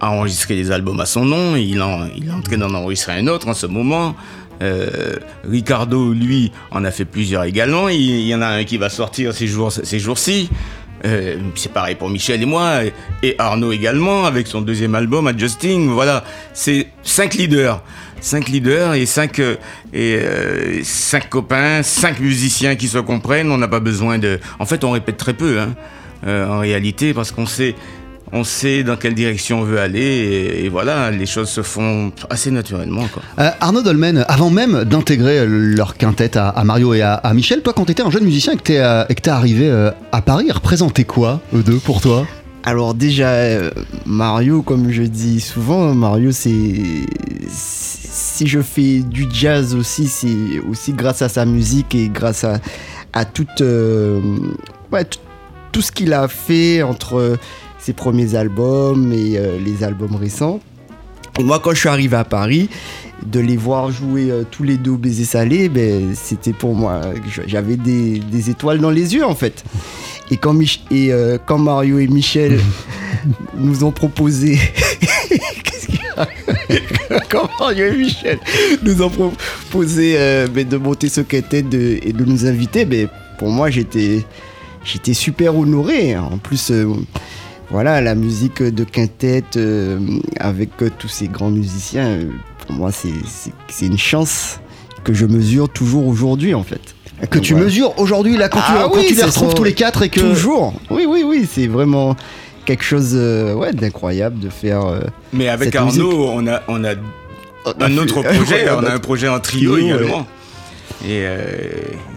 a 0.00 0.10
enregistré 0.10 0.56
des 0.56 0.70
albums 0.72 1.00
à 1.00 1.06
son 1.06 1.24
nom. 1.24 1.56
Il, 1.56 1.80
en, 1.80 2.06
il 2.16 2.28
est 2.28 2.32
en 2.32 2.40
train 2.42 2.58
d'en 2.58 2.74
enregistrer 2.74 3.12
un 3.18 3.26
autre 3.28 3.48
en 3.48 3.54
ce 3.54 3.66
moment. 3.66 4.14
Euh, 4.62 5.16
Ricardo, 5.48 6.12
lui, 6.12 6.52
en 6.70 6.84
a 6.84 6.90
fait 6.90 7.04
plusieurs 7.04 7.44
également. 7.44 7.88
Il, 7.88 8.20
y 8.26 8.34
en 8.34 8.40
a 8.42 8.46
un 8.46 8.64
qui 8.64 8.78
va 8.78 8.88
sortir 8.88 9.34
ces 9.34 9.46
jours- 9.46 9.72
ces 9.72 9.98
jours-ci. 9.98 10.48
Euh, 11.04 11.36
c'est 11.56 11.72
pareil 11.72 11.96
pour 11.96 12.08
Michel 12.08 12.40
et 12.40 12.46
moi, 12.46 12.82
et- 13.24 13.34
Arnaud 13.38 13.72
également, 13.72 14.24
avec 14.24 14.46
son 14.46 14.60
deuxième 14.60 14.94
album, 14.94 15.26
Adjusting. 15.26 15.88
Voilà, 15.88 16.22
c'est 16.52 16.86
cinq 17.02 17.34
leaders. 17.34 17.82
Cinq 18.20 18.48
leaders 18.48 18.94
et 18.94 19.04
cinq, 19.04 19.40
euh, 19.40 19.56
et, 19.92 20.84
cinq 20.84 21.28
copains, 21.28 21.82
cinq 21.82 22.20
musiciens 22.20 22.76
qui 22.76 22.86
se 22.86 22.98
comprennent. 22.98 23.50
On 23.50 23.58
n'a 23.58 23.66
pas 23.66 23.80
besoin 23.80 24.18
de... 24.18 24.38
En 24.60 24.64
fait, 24.66 24.84
on 24.84 24.92
répète 24.92 25.16
très 25.16 25.34
peu, 25.34 25.58
hein, 25.58 25.74
en 26.24 26.60
réalité, 26.60 27.14
parce 27.14 27.32
qu'on 27.32 27.46
sait, 27.46 27.74
on 28.32 28.44
sait 28.44 28.82
dans 28.82 28.96
quelle 28.96 29.14
direction 29.14 29.60
on 29.60 29.64
veut 29.64 29.78
aller, 29.78 30.00
et, 30.00 30.64
et 30.64 30.68
voilà, 30.68 31.10
les 31.10 31.26
choses 31.26 31.50
se 31.50 31.62
font 31.62 32.12
assez 32.30 32.50
naturellement. 32.50 33.06
Quoi. 33.12 33.22
Euh, 33.38 33.50
Arnaud 33.60 33.82
Dolmen, 33.82 34.24
avant 34.28 34.50
même 34.50 34.84
d'intégrer 34.84 35.40
euh, 35.40 35.46
leur 35.46 35.96
quintet 35.96 36.36
à, 36.36 36.48
à 36.48 36.64
Mario 36.64 36.94
et 36.94 37.02
à, 37.02 37.14
à 37.14 37.34
Michel, 37.34 37.62
toi 37.62 37.72
quand 37.74 37.84
t'étais 37.84 38.02
un 38.02 38.10
jeune 38.10 38.24
musicien 38.24 38.54
et 38.54 38.56
que 38.56 38.62
t'es 38.62 38.78
euh, 38.78 39.04
et 39.08 39.14
que 39.14 39.20
t'es 39.20 39.30
arrivé 39.30 39.68
euh, 39.68 39.90
à 40.12 40.22
Paris, 40.22 40.46
ils 40.48 40.52
représentaient 40.52 41.04
quoi, 41.04 41.40
eux 41.54 41.62
deux, 41.62 41.78
pour 41.78 42.00
toi? 42.00 42.26
Alors 42.64 42.94
déjà, 42.94 43.30
euh, 43.30 43.70
Mario, 44.06 44.62
comme 44.62 44.92
je 44.92 45.02
dis 45.02 45.40
souvent, 45.40 45.94
Mario, 45.94 46.30
c'est... 46.30 46.74
Si 47.48 48.46
je 48.46 48.60
fais 48.62 49.00
du 49.00 49.26
jazz 49.32 49.74
aussi, 49.74 50.06
c'est 50.06 50.60
aussi 50.70 50.92
grâce 50.92 51.22
à 51.22 51.28
sa 51.28 51.44
musique 51.44 51.94
et 51.94 52.08
grâce 52.08 52.44
à, 52.44 52.60
à 53.12 53.24
toute, 53.24 53.60
euh, 53.62 54.20
ouais, 54.92 55.04
tout- 55.04 55.18
tout 55.72 55.82
ce 55.82 55.90
qu'il 55.90 56.12
a 56.12 56.28
fait 56.28 56.82
entre 56.82 57.36
ses 57.82 57.92
premiers 57.92 58.34
albums 58.36 59.12
et 59.12 59.36
euh, 59.36 59.58
les 59.58 59.82
albums 59.84 60.14
récents. 60.16 60.60
Et 61.38 61.42
moi, 61.42 61.58
quand 61.60 61.72
je 61.72 61.80
suis 61.80 61.88
arrivé 61.88 62.16
à 62.16 62.24
Paris, 62.24 62.68
de 63.26 63.40
les 63.40 63.56
voir 63.56 63.90
jouer 63.90 64.30
euh, 64.30 64.44
tous 64.48 64.62
les 64.62 64.76
deux 64.76 64.92
au 64.92 64.96
baiser 64.96 65.24
salé, 65.24 65.68
ben, 65.68 66.14
c'était 66.14 66.52
pour 66.52 66.74
moi, 66.74 67.00
j'avais 67.46 67.76
des, 67.76 68.18
des 68.18 68.50
étoiles 68.50 68.78
dans 68.78 68.90
les 68.90 69.14
yeux 69.14 69.24
en 69.24 69.34
fait. 69.34 69.64
Et 70.30 70.36
quand, 70.36 70.54
Mich- 70.54 70.82
et, 70.90 71.12
euh, 71.12 71.38
quand 71.44 71.58
Mario 71.58 71.98
et 71.98 72.06
Michel 72.06 72.58
nous 73.56 73.82
ont 73.84 73.90
proposé. 73.92 74.58
Qu'est-ce 75.64 75.86
qu'il 75.86 75.96
y 75.96 76.20
a 76.20 77.20
Quand 77.30 77.48
Mario 77.58 77.86
et 77.86 77.96
Michel 77.96 78.38
nous 78.82 79.02
ont 79.02 79.10
proposé 79.10 80.14
euh, 80.18 80.46
ben, 80.48 80.66
de 80.68 80.76
monter 80.76 81.08
ce 81.08 81.20
quintet 81.22 81.62
de- 81.62 81.98
et 82.02 82.12
de 82.12 82.24
nous 82.24 82.46
inviter, 82.46 82.84
ben, 82.84 83.08
pour 83.38 83.48
moi 83.50 83.70
j'étais 83.70 84.24
j'étais 84.84 85.14
super 85.14 85.56
honoré. 85.56 86.16
En 86.16 86.38
plus, 86.38 86.70
euh, 86.70 86.86
voilà, 87.72 88.00
la 88.00 88.14
musique 88.14 88.62
de 88.62 88.84
quintet 88.84 89.42
euh, 89.56 89.98
avec 90.38 90.70
euh, 90.82 90.90
tous 90.98 91.08
ces 91.08 91.26
grands 91.26 91.50
musiciens, 91.50 92.06
euh, 92.06 92.24
pour 92.66 92.76
moi 92.76 92.92
c'est- 92.92 93.84
une 93.86 93.98
chance 93.98 94.60
que 95.04 95.12
je 95.14 95.26
mesure 95.26 95.68
toujours 95.68 96.06
aujourd'hui 96.06 96.54
en 96.54 96.62
fait. 96.62 96.94
Que 97.30 97.38
tu 97.38 97.52
Voilà. 97.54 97.66
mesures 97.66 97.98
aujourd'hui, 97.98 98.36
là, 98.36 98.48
quand 98.48 98.58
tu, 98.58 98.64
Ah 98.68 98.88
quand 98.90 98.96
oui, 98.98 99.06
tu 99.08 99.14
les 99.14 99.22
retrouves 99.22 99.54
tous 99.54 99.62
les 99.64 99.74
quatre 99.74 100.02
et 100.02 100.08
que. 100.08 100.20
Toujours. 100.20 100.74
Oui, 100.90 101.06
oui, 101.08 101.22
oui, 101.24 101.48
c'est 101.50 101.68
vraiment 101.68 102.16
quelque 102.64 102.82
chose 102.84 103.12
euh, 103.14 103.54
ouais, 103.54 103.72
d'incroyable 103.72 104.38
de 104.40 104.48
faire. 104.48 104.84
euh, 104.84 105.00
Mais 105.32 105.48
avec 105.48 105.66
Cette 105.72 105.76
Arnaud, 105.76 105.90
musique. 105.92 106.30
on 106.34 106.46
a, 106.48 106.62
on 106.68 106.84
a 106.84 106.94
on 107.64 107.80
un 107.80 107.88
fait- 107.88 107.98
autre 107.98 108.22
projet, 108.34 108.64
Ouais, 108.64 108.70
on 108.76 108.84
a 108.84 108.92
un 108.94 108.98
projet 108.98 109.28
en 109.28 109.38
trio 109.40 109.74
ouais. 109.74 109.82
également. 109.84 110.26
Et 111.04 111.22
euh, 111.24 111.36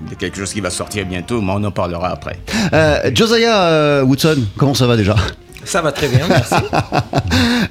il 0.08 0.12
y 0.12 0.14
a 0.14 0.16
quelque 0.18 0.38
chose 0.38 0.52
qui 0.54 0.60
va 0.62 0.70
sortir 0.72 1.06
bientôt, 1.06 1.40
mais 1.42 1.52
on 1.56 1.64
en 1.64 1.72
parlera 1.72 2.10
après. 2.10 2.40
Euh, 2.74 3.12
Josiah 3.14 3.64
euh, 3.68 4.04
Woodson, 4.04 4.38
comment 4.58 4.74
ça 4.74 4.88
va 4.88 4.98
déjà? 4.98 5.16
Ça 5.66 5.82
va 5.82 5.92
très 5.92 6.08
bien, 6.08 6.26
merci. 6.28 6.56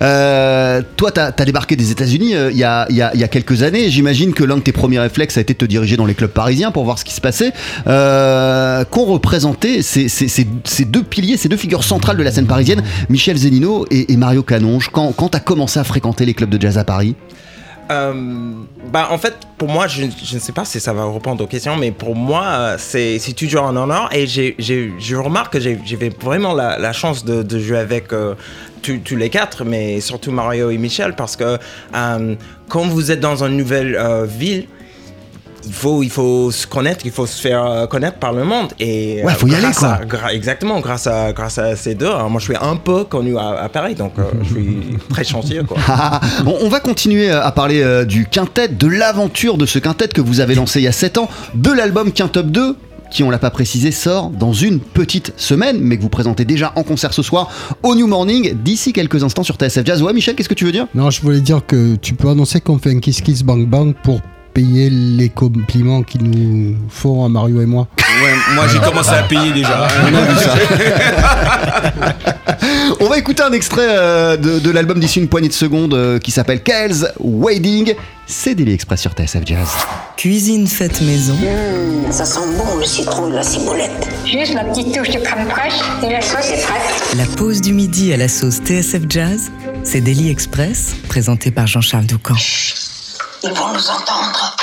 Euh, 0.03 0.83
Toi, 0.97 1.13
t'as 1.13 1.31
as 1.39 1.45
débarqué 1.45 1.77
des 1.77 1.91
États-Unis 1.91 2.35
euh, 2.35 2.51
il 2.51 2.59
y, 2.59 2.65
a, 2.65 3.29
quelques 3.29 3.63
années. 3.63 3.89
J'imagine 3.89 4.35
que 4.35 4.43
l'un 4.45 4.57
de 4.57 4.61
tes 4.61 4.73
premiers 4.73 4.99
réflexes 4.99 5.39
a 5.39 5.41
été 5.41 5.55
de 5.55 5.59
te 5.59 5.65
diriger 5.65 5.97
dans 5.97 6.05
les 6.05 6.15
clubs 6.15 6.31
parisiens 6.31 6.71
pour 6.71 6.85
voir 6.85 6.99
ce 6.99 7.05
qui 7.05 7.15
se 7.15 7.21
passait. 7.21 7.53
Euh, 7.87 8.85
Qu'ont 8.85 9.05
représenté 9.05 9.83
ces, 9.83 10.45
deux 10.85 11.03
piliers, 11.03 11.37
ces 11.37 11.49
deux 11.49 11.57
figures 11.57 11.85
centrales 11.85 12.17
de 12.17 12.23
la 12.23 12.33
scène 12.33 12.47
parisienne, 12.47 12.83
Michel 13.09 13.37
Zenino 13.37 13.87
et, 13.91 14.17
Mario 14.17 14.43
Canonge, 14.43 14.91
quand, 14.93 15.13
quand 15.13 15.31
t'as 15.31 15.41
commencé 15.41 15.79
à 15.79 15.85
fréquenter 15.85 16.27
les 16.27 16.35
clubs 16.35 16.51
de 16.51 16.61
jazz 16.61 16.77
à 16.77 16.85
Paris? 16.85 17.15
Euh, 17.91 18.53
bah, 18.93 19.09
en 19.11 19.19
fait, 19.19 19.35
pour 19.59 19.69
moi, 19.69 19.87
je, 19.87 20.05
ne 20.05 20.41
sais 20.41 20.53
pas 20.53 20.65
si 20.65 20.81
ça 20.81 20.93
va 20.93 21.11
répondre 21.11 21.45
aux 21.45 21.47
questions, 21.47 21.77
mais 21.77 21.91
pour 21.91 22.15
moi, 22.15 22.45
euh, 22.45 22.77
c'est 22.79 23.35
toujours 23.37 23.65
un 23.65 23.77
honneur. 23.77 24.09
Et 24.13 24.27
j'ai- 24.27 24.57
je 24.59 25.17
remarque 25.17 25.53
que 25.55 25.61
j'ai- 25.61 25.79
vraiment 26.21 26.55
la, 26.55 26.93
chance 26.93 27.25
de, 27.25 27.59
jouer 27.59 27.79
avec 27.79 28.13
euh, 28.13 28.35
tous 28.83 29.17
les 29.17 29.31
quatre, 29.31 29.65
mais 29.65 30.01
surtout 30.01 30.31
Mario 30.31 30.71
et 30.71 30.79
Michel, 30.79 31.15
parce 31.15 31.37
que 31.37 31.59
euh, 31.95 32.35
quand 32.69 32.87
vous 32.87 33.11
êtes 33.11 33.21
dans 33.21 33.45
une 33.45 33.57
nouvelle 33.57 33.99
ville, 34.27 34.67
il 35.67 35.73
faut, 35.73 36.03
il 36.03 36.11
faut 36.11 36.51
se 36.51 36.67
connaître, 36.67 37.01
il 37.05 37.11
faut 37.13 37.27
se 37.27 37.41
faire 37.41 37.65
euh, 37.65 37.87
connaître 37.87 38.19
par 38.19 38.33
le 38.33 38.45
monde. 38.45 38.69
Et, 38.81 39.23
Ouais, 39.25 39.33
faut 39.35 39.47
y 39.47 39.53
aller, 39.55 39.63
grâce 39.63 39.79
quoi. 39.79 39.89
à- 39.95 40.05
gra- 40.05 40.33
exactement, 40.35 40.81
grâce 40.81 41.07
à, 41.07 41.33
grâce 41.33 41.59
à 41.59 41.77
ces 41.77 41.95
deux. 41.95 42.11
hein, 42.11 42.29
moi, 42.29 42.41
je 42.41 42.45
suis 42.47 42.57
un 42.61 42.77
peu 42.77 43.05
connu 43.05 43.37
à, 43.39 43.51
à 43.63 43.69
Paris, 43.69 43.95
donc 43.95 44.13
euh, 44.19 44.23
je 44.43 44.49
suis 44.55 44.79
très 45.09 45.25
chanceux. 45.25 45.63
Quoi. 45.65 45.77
Ah, 45.89 46.21
bon, 46.45 46.57
on 46.61 46.69
va 46.69 46.81
continuer 46.81 47.31
à 47.31 47.51
parler 47.53 47.83
euh, 47.83 48.05
du 48.05 48.27
quintet, 48.27 48.69
de 48.69 48.87
l'aventure 48.87 49.57
de 49.59 49.67
ce 49.67 49.79
quintet 49.79 50.09
que 50.09 50.21
vous 50.21 50.41
avez 50.41 50.55
lancé 50.55 50.81
il 50.81 50.85
y 50.85 50.89
a 50.89 50.93
7 50.93 51.19
ans, 51.19 51.29
de 51.55 51.71
l'album 51.71 52.13
Quintop 52.13 52.47
2 52.47 52.77
qui, 53.11 53.23
on 53.23 53.31
l'a 53.31 53.39
pas 53.39 53.51
précisé, 53.51 53.93
sort 53.93 54.31
dans 54.31 54.53
une 54.53 54.81
petite 54.81 55.35
semaine, 55.37 55.77
mais 55.81 55.97
que 55.97 56.03
vous 56.03 56.09
présentez 56.09 56.45
déjà 56.45 56.73
en 56.75 56.83
concert 56.83 57.15
ce 57.15 57.23
soir 57.23 57.49
au 57.85 57.95
New 57.95 58.09
Morning 58.09 58.55
d'ici 58.65 58.93
quelques 58.93 59.23
instants 59.23 59.45
sur 59.45 59.55
TSF 59.55 59.85
Jazz. 59.87 60.03
Ouais, 60.03 60.13
Michel, 60.13 60.35
qu'est-ce 60.35 60.49
que 60.49 60.55
tu 60.55 60.65
veux 60.65 60.73
dire? 60.73 60.89
Non, 60.97 61.11
je 61.11 61.21
voulais 61.23 61.41
dire 61.41 61.61
que 61.65 61.95
tu 61.95 62.15
peux 62.15 62.29
annoncer 62.29 62.61
qu'on 62.61 62.79
fait 62.79 62.91
un 62.91 62.99
Kiss 62.99 63.21
Kiss 63.21 63.45
Bang 63.45 63.69
Bang 63.69 63.95
pour 64.03 64.21
payer 64.55 64.89
les 64.89 65.29
compliments 65.29 66.03
qu'ils 66.05 66.23
nous 66.23 66.77
font 66.89 67.25
à 67.25 67.29
Mario 67.29 67.61
et 67.61 67.67
moi. 67.67 67.89
Ouais, 67.99 68.55
moi 68.55 68.67
j'ai 68.73 68.79
commencé 68.79 69.11
à 69.11 69.25
payer 69.25 69.53
déjà. 69.53 69.89
On 73.01 73.09
va 73.09 73.19
écouter 73.19 73.43
un 73.43 73.53
extrait 73.53 73.87
euh, 73.89 74.37
de, 74.37 74.61
de 74.61 74.71
l'album 74.71 75.01
d'ici 75.01 75.19
une 75.19 75.29
poignée 75.29 75.49
de 75.49 75.53
secondes 75.53 75.93
euh, 75.95 76.19
qui 76.21 76.31
s'appelle 76.31 76.63
Kale's 76.63 77.05
Wading. 77.19 77.95
C'est 78.27 78.55
Daily 78.55 78.73
Express 78.73 79.01
sur 79.01 79.11
TSF 79.13 79.43
Jazz. 79.45 79.69
Cuisine 80.17 80.67
faite 80.69 81.01
maison. 81.03 81.37
Ça 82.11 82.25
sent 82.25 82.41
bon 82.57 82.79
le 82.79 82.85
citron 82.85 83.29
de 83.29 83.35
la 83.35 83.43
ciboulette. 83.43 84.09
Juste 84.25 84.55
la 84.55 84.65
petite 84.65 84.95
touche 84.95 85.11
de 85.11 85.19
crème 85.19 85.49
fraîche 85.51 85.81
et 86.03 86.11
la 86.11 86.23
sauce 86.23 86.51
est 86.51 86.63
prête. 86.63 87.17
La 87.19 87.27
pause 87.37 87.61
du 87.61 87.73
midi 87.73 88.13
à 88.13 88.17
la 88.17 88.29
sauce 88.29 88.61
TSF 88.65 89.03
Jazz. 89.09 89.51
C'est 89.83 90.01
Daily 90.01 90.31
Express, 90.31 90.95
présenté 91.09 91.51
par 91.51 91.67
Jean-Charles 91.67 92.07
Doucan. 92.07 92.35
Ils 93.47 93.53
vont 93.53 93.69
nous 93.75 93.91
entendre. 93.91 94.54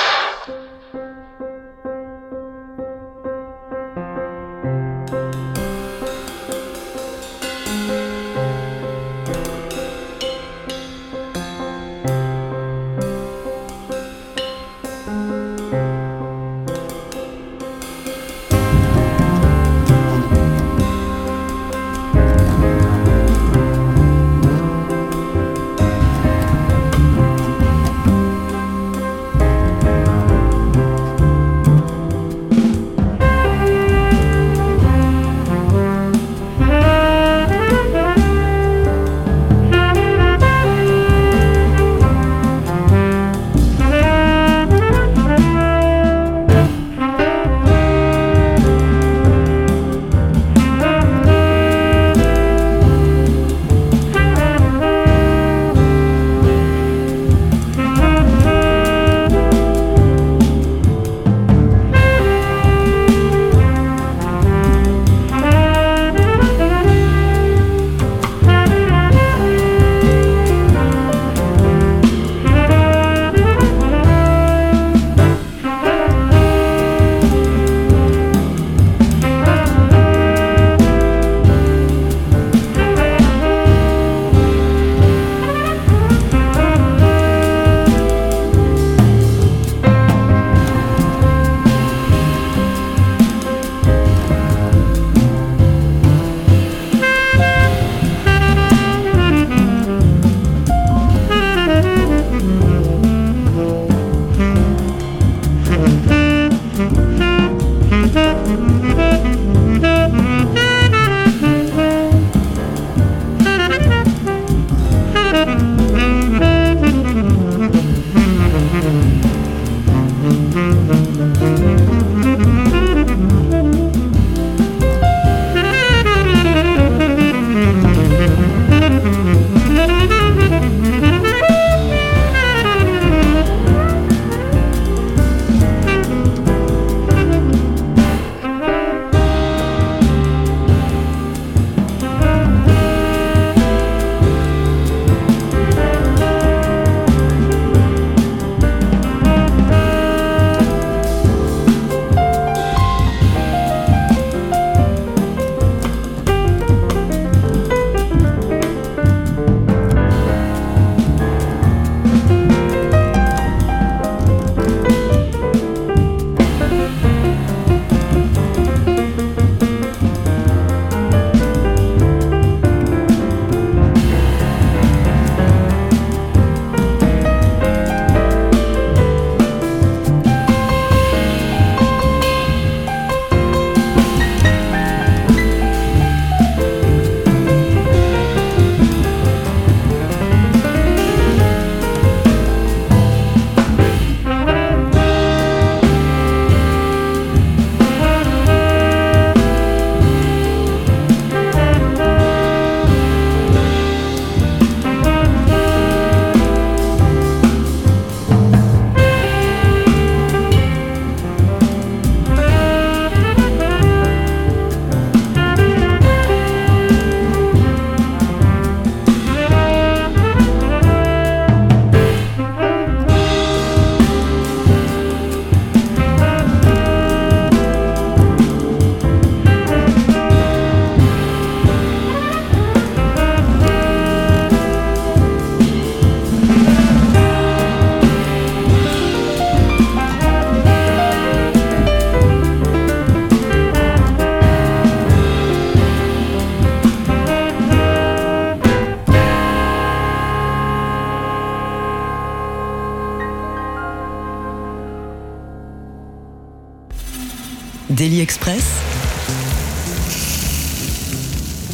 Express 258.22 258.64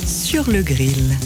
sur 0.05 0.49
le 0.49 0.61
grill. 0.61 1.17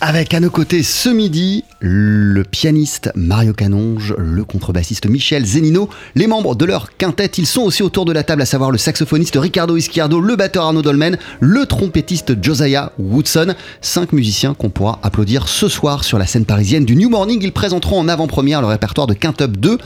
Avec 0.00 0.32
à 0.32 0.40
nos 0.40 0.48
côtés 0.48 0.82
ce 0.82 1.10
midi 1.10 1.62
le 1.80 2.42
pianiste 2.42 3.10
Mario 3.14 3.52
Canonge, 3.52 4.14
le 4.16 4.44
contrebassiste 4.44 5.06
Michel 5.06 5.44
Zenino, 5.44 5.90
les 6.14 6.26
membres 6.26 6.54
de 6.54 6.64
leur 6.64 6.96
quintette. 6.96 7.36
Ils 7.36 7.46
sont 7.46 7.60
aussi 7.60 7.82
autour 7.82 8.06
de 8.06 8.12
la 8.12 8.22
table, 8.22 8.40
à 8.40 8.46
savoir 8.46 8.70
le 8.70 8.78
saxophoniste 8.78 9.36
Ricardo 9.36 9.76
Ischiardo, 9.76 10.18
le 10.18 10.34
batteur 10.34 10.64
Arnaud 10.64 10.80
Dolmen, 10.80 11.18
le 11.40 11.66
trompettiste 11.66 12.42
Josiah 12.42 12.92
Woodson. 12.98 13.54
Cinq 13.82 14.12
musiciens 14.12 14.54
qu'on 14.54 14.70
pourra 14.70 15.00
applaudir 15.02 15.48
ce 15.48 15.68
soir 15.68 16.02
sur 16.02 16.18
la 16.18 16.26
scène 16.26 16.46
parisienne 16.46 16.86
du 16.86 16.96
New 16.96 17.10
Morning. 17.10 17.40
Ils 17.42 17.52
présenteront 17.52 17.98
en 17.98 18.08
avant-première 18.08 18.62
le 18.62 18.68
répertoire 18.68 19.06
de 19.06 19.12
Quintup 19.12 19.58
2 19.58 19.76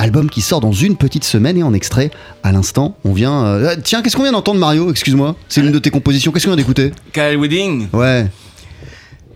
album 0.00 0.28
qui 0.30 0.40
sort 0.40 0.60
dans 0.60 0.72
une 0.72 0.96
petite 0.96 1.24
semaine 1.24 1.56
et 1.58 1.62
en 1.62 1.72
extrait 1.74 2.10
à 2.42 2.52
l'instant 2.52 2.96
on 3.04 3.12
vient 3.12 3.44
euh, 3.44 3.76
tiens 3.82 4.02
qu'est-ce 4.02 4.16
qu'on 4.16 4.22
vient 4.22 4.32
d'entendre 4.32 4.58
Mario 4.58 4.90
excuse-moi 4.90 5.36
c'est 5.48 5.60
l'une 5.62 5.72
de 5.72 5.78
tes 5.78 5.90
compositions 5.90 6.32
qu'est-ce 6.32 6.44
qu'on 6.46 6.50
vient 6.52 6.56
d'écouter? 6.56 6.92
Kyle 7.12 7.38
Wedding 7.38 7.88
ouais 7.92 8.26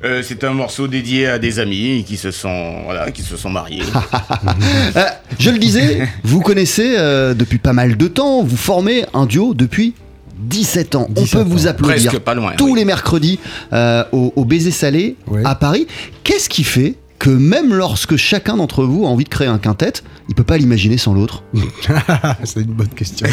Euh, 0.04 0.20
c'est 0.22 0.44
un 0.44 0.52
morceau 0.52 0.86
dédié 0.86 1.26
à 1.28 1.38
des 1.38 1.58
amis 1.60 2.04
qui 2.06 2.18
se 2.18 2.30
sont, 2.30 2.82
voilà, 2.84 3.10
qui 3.10 3.22
se 3.22 3.36
sont 3.38 3.48
mariés. 3.48 3.82
Euh, 4.96 5.04
je 5.38 5.48
le 5.50 5.58
disais, 5.58 6.06
vous 6.22 6.40
connaissez 6.40 6.94
euh, 6.98 7.32
depuis 7.34 7.56
pas 7.58 7.72
mal 7.72 7.96
de 7.96 8.06
temps, 8.06 8.42
vous 8.42 8.56
formez 8.58 9.06
un 9.14 9.24
duo 9.26 9.54
depuis 9.54 9.94
17 10.38 10.94
ans. 10.94 11.06
17 11.08 11.34
On 11.34 11.38
peut 11.44 11.48
vous 11.48 11.66
applaudir 11.66 12.10
Presque 12.10 12.18
pas 12.22 12.34
loin, 12.34 12.52
tous 12.58 12.72
oui. 12.72 12.80
les 12.80 12.84
mercredis 12.84 13.38
euh, 13.72 14.04
au, 14.12 14.32
au 14.36 14.44
Baiser 14.44 14.70
Salé 14.72 15.16
Oui. 15.26 15.40
à 15.44 15.54
Paris. 15.54 15.86
Qu'est-ce 16.22 16.48
qui 16.50 16.64
fait 16.64 16.94
que 17.24 17.30
même 17.30 17.72
lorsque 17.72 18.16
chacun 18.16 18.56
d'entre 18.58 18.84
vous 18.84 19.06
a 19.06 19.08
envie 19.08 19.24
de 19.24 19.28
créer 19.30 19.48
un 19.48 19.58
quintet, 19.58 19.94
il 20.28 20.34
peut 20.34 20.44
pas 20.44 20.58
l'imaginer 20.58 20.98
sans 20.98 21.14
l'autre 21.14 21.42
C'est 22.44 22.60
une 22.60 22.72
bonne 22.74 22.88
question. 22.88 23.26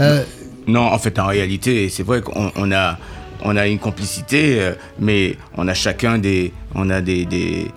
Euh, 0.00 0.22
Non, 0.66 0.82
en 0.82 0.98
fait, 0.98 1.18
en 1.18 1.26
réalité, 1.26 1.88
c'est 1.88 2.02
vrai 2.02 2.20
qu'on 2.20 2.52
on 2.56 2.70
a, 2.72 2.98
on 3.42 3.56
a 3.56 3.66
une 3.66 3.78
complicité, 3.78 4.60
euh, 4.60 4.72
mais 5.00 5.36
on 5.56 5.66
a 5.66 5.72
chacun 5.74 6.18
des, 6.18 6.52
on 6.74 6.90
a 6.90 7.00
des, 7.00 7.24
des- 7.24 7.70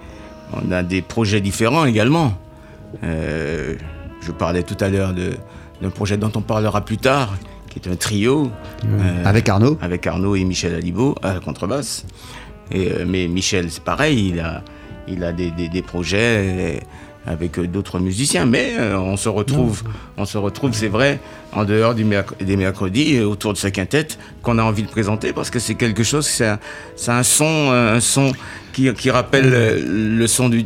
on 0.54 0.70
a 0.74 0.84
des 0.84 1.02
projets 1.02 1.40
différents 1.40 1.86
également. 1.86 2.34
Euh, 3.06 3.76
je 4.22 4.32
parlais 4.34 4.64
tout 4.64 4.76
à 4.82 4.90
l'heure 4.90 5.14
de- 5.14 5.38
d'un 5.82 5.90
projet 5.90 6.18
dont 6.18 6.32
on 6.36 6.42
parlera 6.42 6.82
plus 6.84 6.98
tard, 6.98 7.34
qui 7.70 7.80
est 7.80 7.90
un 7.92 7.96
trio. 7.96 8.52
euh, 8.86 9.24
Avec 9.26 9.48
Arnaud 9.48 9.78
avec 9.82 10.06
Arnaud 10.06 10.36
et 10.36 10.44
Michel 10.44 10.76
Alibo 10.76 11.16
à 11.24 11.34
la 11.36 11.40
contrebasse. 11.40 12.06
Et, 12.74 12.90
mais 13.08 13.28
Michel, 13.30 13.72
c'est 13.72 13.84
pareil, 13.84 14.30
il 14.34 14.40
a, 14.42 14.64
il 15.12 15.24
a 15.24 15.32
des, 15.32 15.82
projets 15.82 16.80
avec 17.26 17.60
d'autres 17.60 18.00
musiciens. 18.00 18.46
Mais 18.46 18.74
euh, 18.78 18.98
on 18.98 19.18
se 19.18 19.30
retrouve, 19.30 19.84
c'est 20.72 20.88
vrai, 20.88 21.20
en 21.54 21.66
dehors 21.66 21.94
des 21.94 22.56
mercredis, 22.56 23.18
euh, 23.18 23.26
autour 23.26 23.54
de 23.54 23.58
ce 23.58 23.68
quintet 23.68 24.08
qu'on 24.42 24.58
a 24.58 24.64
envie 24.64 24.84
de 24.84 24.90
présenter 24.90 25.34
parce 25.34 25.50
que 25.50 25.60
c'est 25.60 25.76
quelque 25.76 26.04
chose, 26.04 26.26
c'est 26.26 27.12
un, 27.12 27.24
son, 27.24 27.46
euh, 27.46 27.96
un 27.96 28.00
son 28.00 28.32
qui, 28.74 29.10
rappelle 29.10 29.84
le 29.86 30.28
son 30.28 30.50
du, 30.50 30.66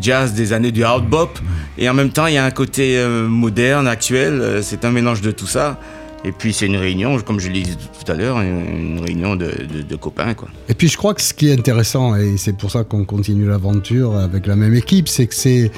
jazz 0.00 0.34
des 0.34 0.52
années 0.52 0.72
du 0.72 0.84
hard 0.84 1.06
bop. 1.06 1.38
Et 1.78 1.88
en 1.88 1.94
même 1.94 2.10
temps, 2.10 2.26
il 2.26 2.34
y 2.34 2.38
a 2.38 2.44
un 2.44 2.50
côté 2.50 3.04
moderne, 3.28 3.88
actuel. 3.88 4.60
C'est 4.62 4.84
un 4.84 4.92
mélange 4.92 5.20
de 5.20 5.32
tout 5.32 5.48
ça. 5.48 5.78
Et 6.24 6.32
puis 6.32 6.52
c'est 6.52 6.66
une 6.66 6.76
réunion, 6.76 7.18
comme 7.20 7.40
je 7.40 7.48
l'ai 7.48 7.62
dit 7.62 7.76
tout 7.76 8.12
à 8.12 8.14
l'heure, 8.14 8.40
une, 8.40 9.00
réunion 9.00 9.36
de, 9.36 9.96
copains. 9.96 10.34
Quoi. 10.34 10.48
Et 10.68 10.74
puis 10.74 10.88
je 10.88 10.96
crois 10.96 11.14
que 11.14 11.22
ce 11.22 11.32
qui 11.32 11.48
est 11.48 11.52
intéressant, 11.52 12.14
et 12.16 12.36
c'est 12.36 12.56
pour 12.56 12.70
ça 12.70 12.84
qu'on 12.84 13.04
continue 13.04 13.46
l'aventure 13.46 14.16
avec 14.16 14.46
la 14.46 14.56
même 14.56 14.74
équipe, 14.74 15.08
c'est 15.08 15.26
que 15.26 15.34
c'est 15.34 15.70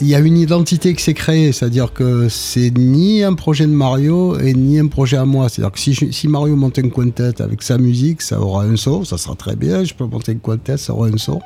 il 0.00 0.06
y 0.06 0.14
a 0.14 0.20
une 0.20 0.36
identité 0.36 0.94
qui 0.94 1.02
s'est 1.02 1.14
créée, 1.14 1.52
c'est-à-dire 1.52 1.92
que 1.92 2.28
c'est 2.28 2.70
ni 2.70 3.22
un 3.22 3.34
projet 3.34 3.66
de 3.66 3.72
Mario 3.72 4.38
et 4.38 4.54
ni 4.54 4.78
un 4.78 4.86
projet 4.86 5.16
à 5.16 5.24
moi. 5.24 5.48
C'est-à-dire 5.48 5.72
que 5.72 6.12
si 6.12 6.28
Mario 6.28 6.54
monte 6.54 6.78
un 6.78 6.88
quintet 6.88 7.42
avec 7.42 7.62
sa 7.62 7.76
musique, 7.76 8.22
ça 8.22 8.40
aura 8.40 8.64
un 8.64 8.76
son, 8.76 9.04
ça 9.04 9.18
sera 9.18 9.34
très 9.34 9.56
bien. 9.56 9.84
Je 9.84 9.94
peux 9.94 10.04
monter 10.04 10.32
un 10.32 10.36
quintet, 10.36 10.76
ça 10.76 10.92
aura 10.94 11.08
un 11.08 11.16
son. 11.16 11.40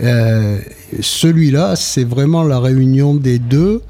Euh, 0.00 0.58
Celui-là, 1.00 1.76
c'est 1.76 2.04
vraiment 2.04 2.42
la 2.44 2.58
réunion 2.58 3.14
des 3.14 3.38
deux. 3.38 3.82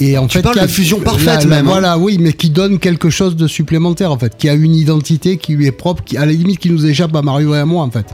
Et 0.00 0.18
en 0.18 0.26
Tu 0.26 0.38
fait, 0.38 0.42
parles 0.42 0.60
de 0.60 0.66
fusion 0.66 0.98
parfaite 1.00 1.44
la- 1.44 1.46
même, 1.46 1.66
hein. 1.66 1.70
Voilà, 1.70 1.98
oui, 1.98 2.16
mais 2.18 2.32
qui 2.32 2.50
donne 2.50 2.78
quelque 2.80 3.08
chose 3.10 3.36
de 3.36 3.46
supplémentaire 3.46 4.10
en 4.10 4.18
fait, 4.18 4.36
qui 4.36 4.48
a 4.48 4.54
une 4.54 4.74
identité 4.74 5.36
qui 5.36 5.54
lui 5.54 5.66
est 5.66 5.70
propre, 5.72 6.02
qui 6.02 6.16
à 6.16 6.26
la 6.26 6.32
limite 6.32 6.58
qui 6.58 6.70
nous 6.70 6.86
échappe 6.86 7.14
à 7.14 7.22
Mario 7.22 7.54
et 7.54 7.58
à 7.58 7.66
moi 7.66 7.84
en 7.84 7.90
fait. 7.90 8.06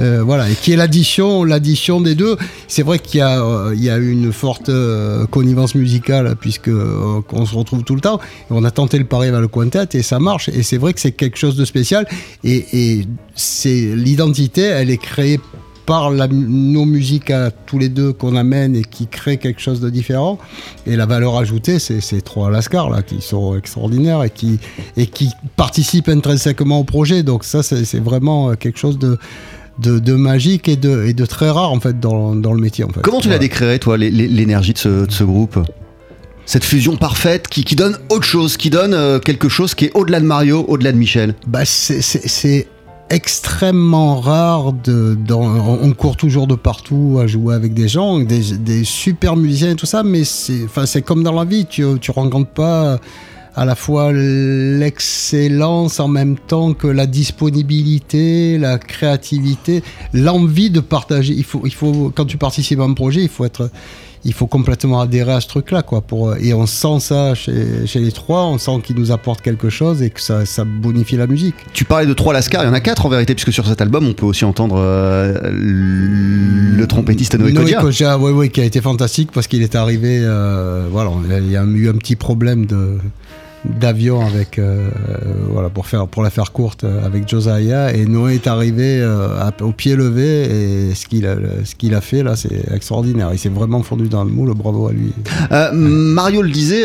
Euh, 0.00 0.22
voilà, 0.24 0.48
et 0.50 0.54
qui 0.54 0.72
est 0.72 0.76
l'addition, 0.76 1.44
l'addition 1.44 2.00
des 2.00 2.14
deux. 2.14 2.36
C'est 2.66 2.82
vrai 2.82 2.98
qu'il 2.98 3.18
y 3.18 3.22
a, 3.22 3.40
euh, 3.44 3.72
il 3.76 3.84
y 3.84 3.90
a 3.90 3.98
une 3.98 4.32
forte 4.32 4.68
euh, 4.68 5.26
connivence 5.26 5.74
musicale 5.74 6.34
puisque 6.40 6.68
euh, 6.68 7.20
qu'on 7.28 7.46
se 7.46 7.54
retrouve 7.54 7.84
tout 7.84 7.94
le 7.94 8.00
temps. 8.00 8.18
On 8.50 8.64
a 8.64 8.70
tenté 8.70 8.98
le 8.98 9.04
pari 9.04 9.28
avec 9.28 9.40
le 9.40 9.48
quintet 9.48 9.86
et 9.98 10.02
ça 10.02 10.18
marche. 10.18 10.48
Et 10.48 10.62
c'est 10.62 10.78
vrai 10.78 10.92
que 10.92 11.00
c'est 11.00 11.12
quelque 11.12 11.38
chose 11.38 11.56
de 11.56 11.64
spécial. 11.64 12.06
Et, 12.42 12.64
et 12.72 13.04
c'est 13.34 13.92
l'identité, 13.94 14.62
elle 14.62 14.90
est 14.90 14.96
créée 14.98 15.38
par 15.88 16.10
la, 16.10 16.28
nos 16.28 16.84
musiques 16.84 17.30
à 17.30 17.50
tous 17.50 17.78
les 17.78 17.88
deux 17.88 18.12
qu'on 18.12 18.36
amène 18.36 18.76
et 18.76 18.82
qui 18.82 19.06
créent 19.06 19.38
quelque 19.38 19.60
chose 19.62 19.80
de 19.80 19.88
différent. 19.88 20.38
Et 20.86 20.96
la 20.96 21.06
valeur 21.06 21.36
ajoutée, 21.38 21.78
c'est 21.78 22.02
ces 22.02 22.20
trois 22.20 22.50
Lascar 22.50 22.90
là 22.90 23.00
qui 23.02 23.22
sont 23.22 23.56
extraordinaires 23.56 24.22
et 24.22 24.28
qui, 24.28 24.58
et 24.98 25.06
qui 25.06 25.30
participent 25.56 26.10
intrinsèquement 26.10 26.80
au 26.80 26.84
projet. 26.84 27.22
Donc 27.22 27.42
ça, 27.42 27.62
c'est 27.62 28.02
vraiment 28.10 28.50
euh, 28.50 28.54
quelque 28.54 28.78
chose 28.78 28.98
de, 28.98 29.16
de, 29.78 29.98
de 29.98 30.12
magique 30.12 30.68
et 30.68 30.76
de, 30.76 31.06
et 31.06 31.14
de 31.14 31.24
très 31.24 31.48
rare 31.48 31.72
en 31.72 31.80
fait 31.80 31.98
dans, 31.98 32.34
dans 32.36 32.52
le 32.52 32.60
métier. 32.60 32.84
En 32.84 32.90
fait. 32.90 33.00
Comment 33.00 33.20
tu 33.20 33.28
la 33.28 33.36
Voilà. 33.36 33.48
décrirais, 33.48 33.78
toi, 33.78 33.96
l'é- 33.96 34.10
l'é- 34.10 34.28
l'énergie 34.28 34.74
de 34.74 34.78
ce, 34.78 35.06
de 35.06 35.10
ce 35.10 35.24
groupe? 35.24 35.58
Cette 36.44 36.64
fusion 36.64 36.96
parfaite 36.96 37.48
qui, 37.48 37.64
qui 37.64 37.76
donne 37.76 37.96
autre 38.10 38.24
chose, 38.26 38.58
qui 38.58 38.68
donne 38.68 38.92
euh, 38.94 39.18
quelque 39.20 39.48
chose 39.48 39.74
qui 39.74 39.86
est 39.86 39.92
au-delà 39.94 40.20
de 40.20 40.26
Mario, 40.26 40.64
au-delà 40.68 40.92
de 40.92 40.98
Michel? 40.98 41.34
Bah, 41.46 41.64
c'est 41.64 42.66
extrêmement 43.10 44.20
rare. 44.20 44.72
De, 44.72 45.16
on 45.32 45.92
court 45.92 46.16
toujours 46.16 46.46
de 46.46 46.54
partout 46.54 47.18
à 47.20 47.26
jouer 47.26 47.54
avec 47.54 47.74
des 47.74 47.88
gens, 47.88 48.18
des, 48.20 48.56
des 48.58 48.84
super 48.84 49.36
musiciens 49.36 49.72
et 49.72 49.76
tout 49.76 49.86
ça, 49.86 50.02
mais 50.02 50.24
c'est 50.24 50.64
enfin, 50.64 50.86
c'est 50.86 51.02
comme 51.02 51.22
dans 51.22 51.32
la 51.32 51.44
vie, 51.44 51.66
tu 51.66 51.84
tu 52.00 52.10
rencontres 52.10 52.50
pas 52.50 52.98
à 53.58 53.64
la 53.64 53.74
fois 53.74 54.12
l'excellence 54.12 55.98
en 55.98 56.06
même 56.06 56.36
temps 56.38 56.74
que 56.74 56.86
la 56.86 57.06
disponibilité, 57.06 58.56
la 58.56 58.78
créativité, 58.78 59.82
l'envie 60.12 60.70
de 60.70 60.78
partager. 60.78 61.34
Il 61.36 61.42
faut, 61.42 61.62
il 61.64 61.74
faut, 61.74 62.12
quand 62.14 62.24
tu 62.24 62.36
participes 62.36 62.78
à 62.78 62.84
un 62.84 62.92
projet, 62.92 63.22
il 63.22 63.28
faut 63.28 63.44
être, 63.44 63.68
il 64.24 64.32
faut 64.32 64.46
complètement 64.46 65.00
adhérer 65.00 65.32
à 65.32 65.40
ce 65.40 65.48
truc-là, 65.48 65.82
quoi. 65.82 66.00
Pour, 66.00 66.36
et 66.36 66.52
on 66.54 66.66
sent 66.66 67.00
ça 67.00 67.34
chez, 67.34 67.86
chez 67.86 68.00
les 68.00 68.12
trois, 68.12 68.44
on 68.44 68.58
sent 68.58 68.80
qu'ils 68.84 68.96
nous 68.96 69.12
apportent 69.12 69.42
quelque 69.42 69.70
chose 69.70 70.02
et 70.02 70.10
que 70.10 70.20
ça, 70.20 70.46
ça 70.46 70.64
bonifie 70.64 71.16
la 71.16 71.26
musique. 71.26 71.54
Tu 71.72 71.84
parlais 71.84 72.06
de 72.06 72.14
trois 72.14 72.32
Lascar, 72.32 72.62
il 72.64 72.66
y 72.66 72.70
en 72.70 72.74
a 72.74 72.80
quatre 72.80 73.06
en 73.06 73.08
vérité, 73.08 73.34
puisque 73.34 73.52
sur 73.52 73.66
cet 73.66 73.80
album, 73.80 74.06
on 74.06 74.12
peut 74.12 74.26
aussi 74.26 74.44
entendre 74.44 74.76
euh, 74.78 75.38
le 75.52 76.86
trompettiste 76.86 77.38
Noé 77.38 77.52
Noé 77.52 77.64
Kodia. 77.64 77.80
Kodia, 77.80 78.18
oui, 78.18 78.32
oui, 78.32 78.50
qui 78.50 78.60
a 78.60 78.64
été 78.64 78.80
fantastique 78.80 79.30
parce 79.32 79.46
qu'il 79.46 79.62
est 79.62 79.74
arrivé, 79.74 80.20
euh, 80.22 80.86
voilà, 80.90 81.10
il 81.38 81.50
y 81.50 81.56
a 81.56 81.64
eu 81.64 81.88
un 81.88 81.94
petit 81.94 82.16
problème 82.16 82.66
de 82.66 82.98
d'avion 83.64 84.24
avec 84.24 84.58
euh, 84.58 84.88
voilà 85.50 85.68
pour 85.68 85.86
faire 85.86 86.06
pour 86.06 86.22
la 86.22 86.30
faire 86.30 86.52
courte 86.52 86.84
euh, 86.84 87.04
avec 87.04 87.28
Josiah. 87.28 87.92
Et 87.94 88.06
Noé 88.06 88.34
est 88.34 88.46
arrivé 88.46 89.00
euh, 89.00 89.28
au 89.60 89.72
pied 89.72 89.96
levé 89.96 90.44
et 90.90 90.94
ce 90.94 91.06
qu'il 91.06 91.26
a 91.26 91.36
ce 91.64 91.74
qu'il 91.74 91.94
a 91.94 92.00
fait 92.00 92.22
là 92.22 92.36
c'est 92.36 92.72
extraordinaire. 92.74 93.30
Il 93.32 93.38
s'est 93.38 93.48
vraiment 93.48 93.82
fondu 93.82 94.08
dans 94.08 94.24
le 94.24 94.30
moule. 94.30 94.52
Bravo 94.54 94.88
à 94.88 94.92
lui. 94.92 95.12
Mario 95.72 96.42
le 96.42 96.50
disait, 96.50 96.84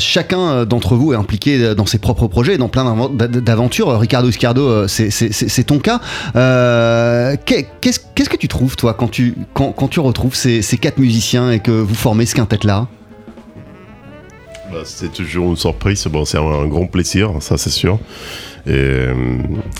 chacun 0.00 0.64
d'entre 0.64 0.94
vous 0.96 1.12
est 1.12 1.16
impliqué 1.16 1.74
dans 1.74 1.86
ses 1.86 1.98
propres 1.98 2.26
projets, 2.26 2.58
dans 2.58 2.68
plein 2.68 2.84
d'aventures. 3.14 3.98
Ricardo 3.98 4.28
Iscardo, 4.28 4.86
c'est- 4.88 5.64
ton 5.66 5.78
cas. 5.78 6.00
Qu'est- 7.46 7.68
Qu'est-ce 7.80 8.28
que 8.28 8.36
tu 8.36 8.48
trouves, 8.48 8.76
toi, 8.76 8.92
quand 8.94 9.08
tu, 9.08 9.34
quand, 9.54 9.72
quand 9.72 9.88
tu 9.88 10.00
retrouves 10.00 10.34
ces, 10.34 10.60
ces 10.62 10.76
quatre 10.76 10.98
musiciens 10.98 11.50
et 11.52 11.60
que 11.60 11.70
vous 11.70 11.94
formez 11.94 12.26
ce 12.26 12.34
quintet-là 12.34 12.86
Bah, 12.90 12.99
c'est 14.84 15.12
toujours 15.12 15.50
une 15.50 15.56
surprise. 15.56 16.06
Bon, 16.08 16.24
c'est 16.24 16.38
un, 16.38 16.66
grand 16.66 16.86
plaisir, 16.86 17.30
ça 17.40 17.56
c'est 17.56 17.70
sûr. 17.70 17.98
Et, 18.66 18.70
euh, 18.72 19.14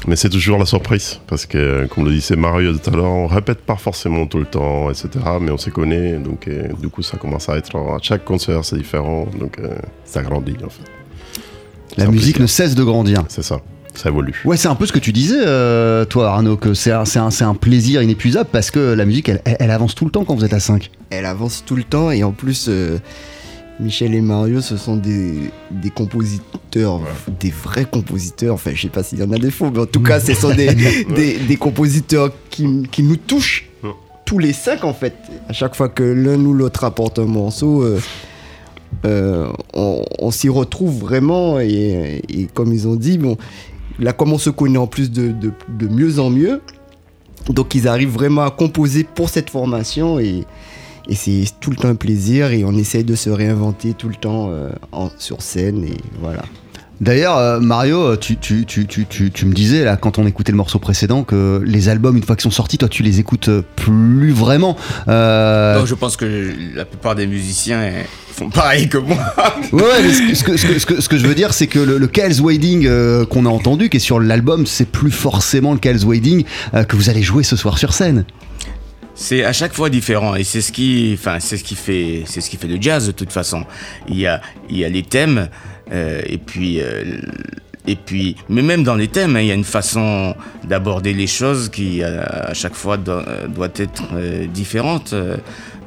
mais 0.07 0.17
c'est 0.17 0.31
toujours 0.31 0.59
la 0.59 0.65
surprise 0.65 1.21
parce 1.27 1.45
que, 1.47 1.87
comme 1.87 2.07
le 2.07 2.13
disait 2.13 2.37
Mario 2.37 2.73
tout 2.77 2.91
à 2.91 2.97
l'heure, 2.97 3.05
on 3.11 3.27
répète 3.27 3.59
pas 3.61 3.77
forcément 3.77 4.27
tout 4.27 4.39
le 4.39 4.47
temps, 4.47 4.91
etc. 4.91 5.09
Mais 5.41 5.51
on 5.51 5.59
se 5.59 5.71
connaît, 5.71 6.15
donc 6.19 6.49
du 6.81 6.89
coup, 6.89 7.03
ça 7.03 7.17
commence 7.19 7.49
à 7.49 7.57
être 7.57 7.77
à 7.77 7.99
chaque 8.01 8.25
concert, 8.25 8.65
c'est 8.65 8.77
différent, 8.77 9.27
donc 9.39 9.59
euh, 9.59 9.69
ça 10.05 10.23
grandit 10.23 10.57
en 10.65 10.71
fait. 10.71 10.83
La 11.97 12.07
musique 12.07 12.37
plaisir. 12.37 12.43
ne 12.43 12.47
cesse 12.47 12.75
de 12.75 12.85
grandir. 12.85 13.25
C'est 13.29 13.43
ça, 13.43 13.61
ça 13.95 14.09
évolue. 14.09 14.41
Ouais, 14.47 14.57
c'est 14.57 14.69
un 14.69 14.77
peu 14.77 14.87
ce 14.87 14.93
que 14.93 14.99
tu 14.99 15.13
disais, 15.13 15.41
euh, 15.45 16.05
toi, 16.07 16.31
Arnaud, 16.31 16.57
que 16.57 16.73
c'est 16.73 16.93
un, 16.93 17.05
c'est 17.05 17.19
un- 17.19 17.31
c'est 17.31 17.45
un 17.45 17.55
plaisir 17.55 18.01
inépuisable 18.03 18.49
parce 18.51 18.71
que 18.71 18.95
la 18.95 19.05
musique, 19.05 19.29
elle, 19.29 19.43
elle- 19.45 19.57
elle 19.61 19.71
avance 19.73 19.95
tout 19.95 20.05
le 20.07 20.11
temps 20.11 20.25
quand 20.25 20.35
vous 20.37 20.45
êtes 20.45 20.55
à 20.55 20.61
5. 20.61 20.91
Elle 21.11 21.27
avance 21.27 21.65
tout 21.67 21.77
le 21.77 21.83
temps 21.85 22.11
et 22.13 22.23
en 22.25 22.31
plus, 22.33 22.67
euh, 22.69 22.99
Michel 23.81 24.15
et 24.15 24.21
Mario, 24.21 24.61
ce 24.61 24.77
sont 24.77 24.97
des, 24.97 25.51
des 25.71 25.91
compositeurs, 25.91 27.01
des 27.41 27.51
vrais 27.51 27.87
compositeurs. 27.87 28.55
Enfin, 28.55 28.73
je 28.75 28.83
sais 28.83 28.89
pas 28.89 29.03
s'il 29.03 29.19
y 29.19 29.23
en 29.23 29.33
a 29.33 29.39
des 29.39 29.51
faux, 29.51 29.71
mais 29.73 29.81
en 29.81 29.87
tout 29.87 30.03
cas, 30.03 30.21
ce 30.21 30.35
sont 30.35 30.55
des, 30.55 30.75
des, 31.15 31.39
des 31.39 31.57
compositeurs 31.57 32.31
qui, 32.51 32.83
qui 32.91 33.03
nous 33.03 33.17
touchent 33.17 33.71
tous 34.27 34.39
les 34.39 34.53
cinq 34.53 34.85
en 34.85 34.95
fait. 34.95 35.15
À 35.49 35.53
chaque 35.53 35.75
fois 35.75 35.89
que 35.89 36.05
l'un 36.05 36.39
ou 36.45 36.53
l'autre 36.53 36.85
apporte 36.85 37.19
un 37.19 37.25
morceau, 37.25 37.83
euh, 37.83 37.99
euh, 39.05 39.49
on, 39.75 40.05
on 40.21 40.31
s'y 40.31 40.49
retrouve 40.49 41.01
vraiment 41.01 41.59
et, 41.59 42.23
et 42.29 42.47
comme 42.55 42.73
ils 42.73 42.87
ont 42.87 42.95
dit, 42.95 43.19
bon, 43.19 43.37
là 43.99 44.13
comme 44.13 44.33
on 44.33 44.39
se 44.39 44.51
connaît 44.51 44.79
en 44.79 44.87
plus 44.87 45.11
de, 45.11 45.33
de, 45.33 45.53
de 45.69 45.89
mieux 45.89 46.21
en 46.21 46.31
mieux, 46.31 46.61
donc 47.49 47.75
ils 47.75 47.89
arrivent 47.89 48.13
vraiment 48.13 48.43
à 48.43 48.51
composer 48.53 49.03
pour 49.03 49.31
cette 49.31 49.51
formation 49.51 50.21
et, 50.21 50.45
et 51.11 51.15
c'est 51.15 51.45
tout 51.61 51.71
le 51.71 51.77
temps 51.77 51.89
un 51.89 51.95
plaisir 51.97 52.53
et 52.53 52.65
on 52.65 52.73
essaye 52.79 53.05
de 53.05 53.15
se 53.15 53.29
réinventer 53.29 53.93
tout 53.93 54.09
le 54.09 54.15
temps 54.15 54.49
euh, 54.51 54.71
en- 54.93 55.11
sur 55.19 55.43
scène 55.43 55.85
et 55.85 55.97
voilà. 56.23 56.43
D'ailleurs, 57.01 57.39
euh, 57.39 57.61
Mario, 57.61 58.15
tu, 58.19 58.37
tu, 58.37 58.67
tu, 58.67 58.87
tu, 58.87 59.07
tu, 59.07 59.31
tu 59.31 59.47
me 59.47 59.55
disais 59.55 59.85
là 59.85 59.97
quand 59.97 60.19
on 60.19 60.27
écoutait 60.27 60.53
le 60.53 60.59
morceau 60.59 60.79
précédent 60.79 61.25
que 61.25 61.63
les 61.65 61.89
albums 61.89 62.15
une 62.17 62.23
fois 62.23 62.37
qu'ils 62.37 62.43
sont 62.43 62.51
sortis, 62.51 62.77
toi 62.77 62.91
tu 62.91 63.03
les 63.03 63.19
écoutes 63.21 63.49
euh, 63.49 63.63
plus 63.75 64.33
vraiment. 64.33 64.77
Euh, 65.09 65.79
Donc, 65.79 65.87
je 65.87 65.95
pense 65.95 66.17
que 66.19 66.53
la 66.75 66.85
plupart 66.85 67.15
des 67.15 67.27
musiciens 67.27 67.83
eh, 67.83 68.05
font 68.35 68.51
pareil 68.51 68.89
que 68.91 68.99
moi. 68.99 69.17
Ouais, 69.73 70.03
mais 70.03 70.13
ce, 70.13 70.23
que, 70.23 70.35
ce 70.35 70.45
que- 70.45 70.57
ce 70.59 70.67
que- 70.67 70.79
ce 70.79 70.87
que- 70.87 71.01
ce 71.01 71.09
que 71.09 71.17
je 71.17 71.27
veux 71.27 71.35
dire, 71.35 71.55
c'est 71.55 71.69
que 71.69 71.79
le, 71.79 71.97
le 71.97 72.07
Kyle's 72.07 72.41
Wading 72.41 72.87
euh, 72.87 73.25
qu'on 73.25 73.47
a 73.47 73.49
entendu, 73.49 73.89
qui 73.89 73.97
est 73.97 74.01
sur 74.01 74.21
l'album, 74.21 74.67
c'est 74.67 74.85
plus 74.87 75.11
forcément 75.11 75.73
le 75.73 75.79
Kyle's 75.79 76.05
Wading 76.05 76.45
euh, 76.75 76.85
que 76.85 76.97
vous 76.97 77.09
allez 77.09 77.23
jouer 77.23 77.45
ce 77.45 77.57
soir 77.57 77.79
sur 77.79 77.95
scène. 77.95 78.25
C'est 79.23 79.45
à 79.45 79.53
chaque 79.53 79.75
fois 79.75 79.91
différent 79.91 80.35
et 80.35 80.45
c'est 80.45 80.63
ce 80.63 80.73
qui, 80.73 81.11
enfin, 81.13 81.41
c'est 81.41 81.59
ce 81.59 81.63
qui 81.63 81.75
fait, 81.75 82.23
c'est 82.25 82.41
ce 82.41 82.49
qui 82.49 82.57
fait 82.57 82.67
le 82.67 82.81
jazz 82.81 83.07
de 83.07 83.13
toute 83.13 83.33
façon. 83.33 83.67
Il 84.09 84.19
y 84.19 84.27
a, 84.27 84.41
il 84.71 84.79
y 84.79 84.85
a 84.85 84.89
les 84.89 85.03
thèmes 85.03 85.51
euh, 85.93 86.23
et 86.25 86.39
puis, 86.39 86.81
euh, 86.81 87.21
et 87.87 87.97
puis, 87.97 88.37
mais 88.49 88.63
même 88.63 88.83
dans 88.83 88.95
les 88.95 89.09
thèmes, 89.09 89.37
hein, 89.37 89.41
il 89.43 89.49
y 89.49 89.51
a 89.51 89.55
une 89.55 89.63
façon 89.63 90.35
d'aborder 90.65 91.13
les 91.13 91.27
choses 91.27 91.69
qui 91.69 92.03
euh, 92.03 92.23
à 92.25 92.55
chaque 92.55 92.75
fois 92.75 92.97
doit, 92.97 93.23
être 93.77 94.05
différente. 94.47 95.15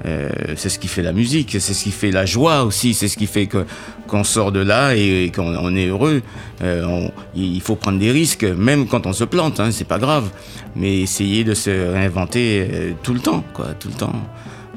Euh, 0.05 0.29
c'est 0.55 0.69
ce 0.69 0.79
qui 0.79 0.87
fait 0.87 1.01
la 1.01 1.13
musique, 1.13 1.51
c'est 1.59 1.73
ce 1.73 1.83
qui 1.83 1.91
fait 1.91 2.11
la 2.11 2.25
joie 2.25 2.63
aussi, 2.63 2.93
c'est 2.93 3.07
ce 3.07 3.17
qui 3.17 3.27
fait 3.27 3.47
que 3.47 3.65
qu'on 4.07 4.23
sort 4.23 4.51
de 4.51 4.59
là 4.59 4.95
et, 4.95 5.31
qu'on 5.33 5.55
on 5.55 5.75
est 5.75 5.87
heureux. 5.87 6.21
Euh, 6.61 7.07
il 7.35 7.61
faut 7.61 7.75
prendre 7.75 7.99
des 7.99 8.11
risques, 8.11 8.43
même 8.43 8.87
quand 8.87 9.07
on 9.07 9.13
se 9.13 9.23
plante, 9.23 9.59
hein, 9.59 9.71
c'est 9.71 9.87
pas 9.87 9.99
grave. 9.99 10.29
Mais 10.75 10.99
essayer 10.99 11.43
de 11.43 11.53
se 11.53 11.69
réinventer 11.69 12.67
euh, 12.69 12.91
tout 13.01 13.13
le 13.13 13.19
temps, 13.19 13.43
quoi, 13.53 13.67
tout 13.79 13.87
le 13.87 13.93
temps, 13.93 14.15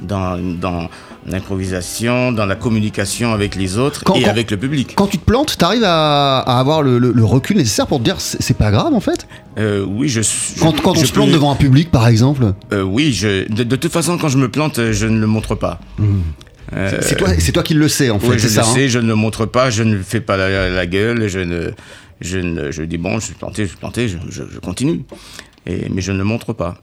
dans, 0.01 0.39
dans 0.39 0.89
l'improvisation, 1.27 2.33
dans 2.33 2.47
la 2.47 2.55
communication 2.57 3.33
avec 3.33 3.55
les 3.57 3.79
autres 3.79 4.03
Quand- 4.05 4.15
et 4.15 4.23
quand- 4.23 4.31
avec 4.31 4.51
le 4.51 4.57
public. 4.57 4.93
Quand 4.97 5.07
tu 5.07 5.19
te 5.19 5.25
plantes, 5.25 5.57
t'arrives 5.59 5.85
à, 5.85 6.39
à 6.41 6.59
avoir 6.61 6.83
le, 6.83 6.99
le- 6.99 7.13
le 7.13 7.25
recul 7.25 7.57
nécessaire 7.57 7.87
pour 7.87 7.99
te 7.99 8.05
dire 8.05 8.17
c'est 8.21 8.57
pas 8.57 8.71
grave 8.71 8.95
en 8.95 9.01
fait? 9.01 9.27
Euh, 9.59 9.85
oui, 9.89 10.09
je. 10.09 10.23
je- 10.23 10.61
Quand, 10.61 10.81
quand 10.83 10.93
on 10.93 11.01
je 11.01 11.07
se 11.07 11.13
plante 11.13 11.27
peux- 11.29 11.33
devant 11.35 11.51
un 11.53 11.57
public 11.57 11.91
par 11.91 12.07
exemple? 12.09 12.53
Euh, 12.73 12.83
oui, 12.83 13.13
je, 13.13 13.51
de, 13.53 13.63
de 13.65 13.77
toute 13.77 13.93
façon, 13.93 14.19
quand 14.19 14.29
je 14.29 14.39
me 14.39 14.49
plante, 14.51 14.79
euh, 14.79 14.93
je 14.93 15.07
ne 15.07 15.19
le 15.19 15.27
montre 15.27 15.55
pas. 15.55 15.81
Euh, 16.75 16.99
C'est- 17.01 17.15
toi, 17.17 17.29
c'est 17.39 17.53
toi 17.53 17.63
qui 17.63 17.75
le 17.75 17.89
sais 17.89 18.11
en 18.11 18.19
fait, 18.19 18.27
Oui, 18.29 18.39
je 18.39 18.49
le 18.49 18.59
hein? 18.59 18.63
sais, 18.65 18.89
je 18.89 18.99
ne 18.99 19.07
le 19.07 19.15
montre 19.15 19.47
pas, 19.47 19.71
je 19.71 19.83
ne 19.85 19.99
fais 20.03 20.21
pas 20.21 20.37
la, 20.37 20.69
la 20.69 20.87
gueule, 20.87 21.29
je 21.29 21.39
ne, 21.39 21.71
je 22.21 22.39
ne, 22.39 22.71
je 22.73 22.83
dis 22.83 22.99
bon, 22.99 23.19
je 23.21 23.27
suis 23.27 23.35
planté, 23.35 23.63
je 23.65 23.69
suis 23.69 23.77
planté, 23.79 24.09
je, 24.09 24.19
je- 24.29 24.43
je 24.53 24.59
continue. 24.59 25.03
Et, 25.69 25.89
mais 25.91 26.01
je 26.03 26.13
ne 26.13 26.19
le 26.19 26.25
montre 26.25 26.53
pas. 26.53 26.77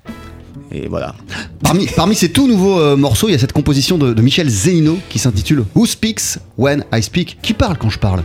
Et 0.74 0.88
voilà. 0.88 1.14
Parmi, 1.62 1.86
parmi 1.96 2.16
ces 2.16 2.32
tout 2.32 2.48
nouveaux 2.48 2.80
euh, 2.80 2.96
morceaux, 2.96 3.28
il 3.30 3.32
y 3.32 3.36
a 3.36 3.40
cette 3.40 3.54
composition 3.54 3.98
de, 3.98 4.14
de 4.14 4.22
Michel 4.22 4.50
Zeinino 4.50 4.98
qui 5.10 5.20
s'intitule 5.20 5.66
Who 5.76 5.86
Speaks 5.86 6.40
When 6.58 6.84
I 6.92 7.04
Speak. 7.04 7.38
Qui 7.42 7.54
parle 7.54 7.78
quand 7.78 7.90
je 7.90 8.00
parle? 8.00 8.24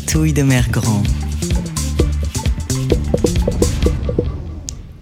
De. 0.00 1.02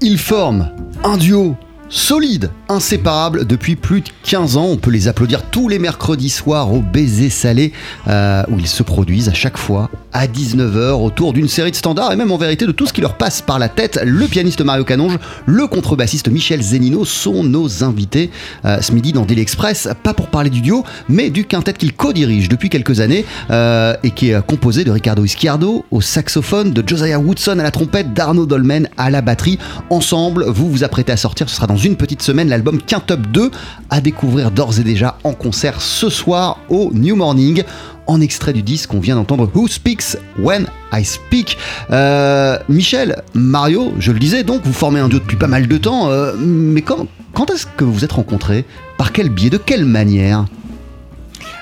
Ils 0.00 0.18
forment 0.18 0.70
un 1.02 1.16
duo 1.16 1.56
solide, 1.88 2.50
inséparable 2.68 3.46
depuis 3.46 3.74
plus 3.74 4.02
de 4.02 4.08
15 4.22 4.56
ans. 4.56 4.66
On 4.66 4.76
peut 4.76 4.90
les 4.90 5.08
applaudir 5.08 5.42
tous 5.50 5.68
les 5.68 5.78
mercredis 5.78 6.30
soirs 6.30 6.72
au 6.72 6.80
Baiser 6.80 7.30
Salé, 7.30 7.72
euh, 8.06 8.44
où 8.50 8.58
ils 8.58 8.68
se 8.68 8.82
produisent 8.82 9.28
à 9.28 9.34
chaque 9.34 9.56
fois 9.56 9.90
à 10.14 10.26
19h 10.26 10.92
autour 10.92 11.32
d'une 11.32 11.48
série 11.48 11.72
de 11.72 11.76
standards 11.76 12.12
et 12.12 12.16
même 12.16 12.30
en 12.30 12.38
vérité 12.38 12.66
de 12.66 12.72
tout 12.72 12.86
ce 12.86 12.92
qui 12.92 13.00
leur 13.00 13.18
passe 13.18 13.42
par 13.42 13.58
la 13.58 13.68
tête. 13.68 14.00
Le 14.04 14.26
pianiste 14.26 14.62
Mario 14.62 14.84
Canonge, 14.84 15.18
le 15.44 15.66
contrebassiste 15.66 16.28
Michel 16.28 16.62
Zenino 16.62 17.04
sont 17.04 17.42
nos 17.42 17.82
invités 17.82 18.30
euh, 18.64 18.80
ce 18.80 18.92
midi 18.92 19.12
dans 19.12 19.26
Daily 19.26 19.42
Express, 19.42 19.88
pas 20.02 20.14
pour 20.14 20.28
parler 20.28 20.50
du 20.50 20.60
duo, 20.60 20.84
mais 21.08 21.30
du 21.30 21.44
quintet 21.44 21.72
qu'ils 21.72 21.92
co-dirigent 21.92 22.48
depuis 22.48 22.70
quelques 22.70 23.00
années 23.00 23.24
euh, 23.50 23.94
et 24.04 24.12
qui 24.12 24.30
est 24.30 24.46
composé 24.46 24.84
de 24.84 24.92
Ricardo 24.92 25.24
Ischiardo 25.24 25.84
au 25.90 26.00
saxophone, 26.00 26.72
de 26.72 26.88
Josiah 26.88 27.18
Woodson 27.18 27.58
à 27.58 27.64
la 27.64 27.72
trompette, 27.72 28.14
d'Arnaud 28.14 28.46
Dolmen 28.46 28.88
à 28.96 29.10
la 29.10 29.20
batterie. 29.20 29.58
Ensemble, 29.90 30.44
vous 30.46 30.70
vous 30.70 30.84
apprêtez 30.84 31.10
à 31.10 31.16
sortir, 31.16 31.50
ce 31.50 31.56
sera 31.56 31.66
dans 31.66 31.76
une 31.76 31.96
petite 31.96 32.22
semaine, 32.22 32.48
l'album 32.48 32.80
Quintup 32.80 33.26
2 33.32 33.50
à 33.90 34.00
découvrir 34.00 34.52
d'ores 34.52 34.78
et 34.78 34.84
déjà 34.84 35.18
en 35.24 35.32
concert 35.32 35.80
ce 35.80 36.08
soir 36.08 36.58
au 36.68 36.92
New 36.94 37.16
Morning 37.16 37.64
en 38.06 38.20
extrait 38.20 38.52
du 38.52 38.62
disque, 38.62 38.92
on 38.94 39.00
vient 39.00 39.16
d'entendre 39.16 39.50
Who 39.54 39.68
Speaks 39.68 40.16
When 40.38 40.66
I 40.92 41.04
Speak. 41.04 41.56
Euh, 41.90 42.58
Michel, 42.68 43.22
Mario, 43.34 43.92
je 43.98 44.12
le 44.12 44.18
disais, 44.18 44.44
donc 44.44 44.62
vous 44.64 44.72
formez 44.72 45.00
un 45.00 45.08
duo 45.08 45.18
depuis 45.18 45.36
pas 45.36 45.46
mal 45.46 45.66
de 45.66 45.76
temps, 45.76 46.10
euh, 46.10 46.34
mais 46.38 46.82
quand, 46.82 47.06
est-ce 47.52 47.66
que 47.66 47.84
vous 47.84 47.92
vous 47.92 48.04
êtes 48.04 48.12
rencontrés? 48.12 48.64
Par 48.98 49.12
quel 49.12 49.30
biais? 49.30 49.50
De 49.50 49.58
quelle 49.58 49.84
manière? 49.84 50.44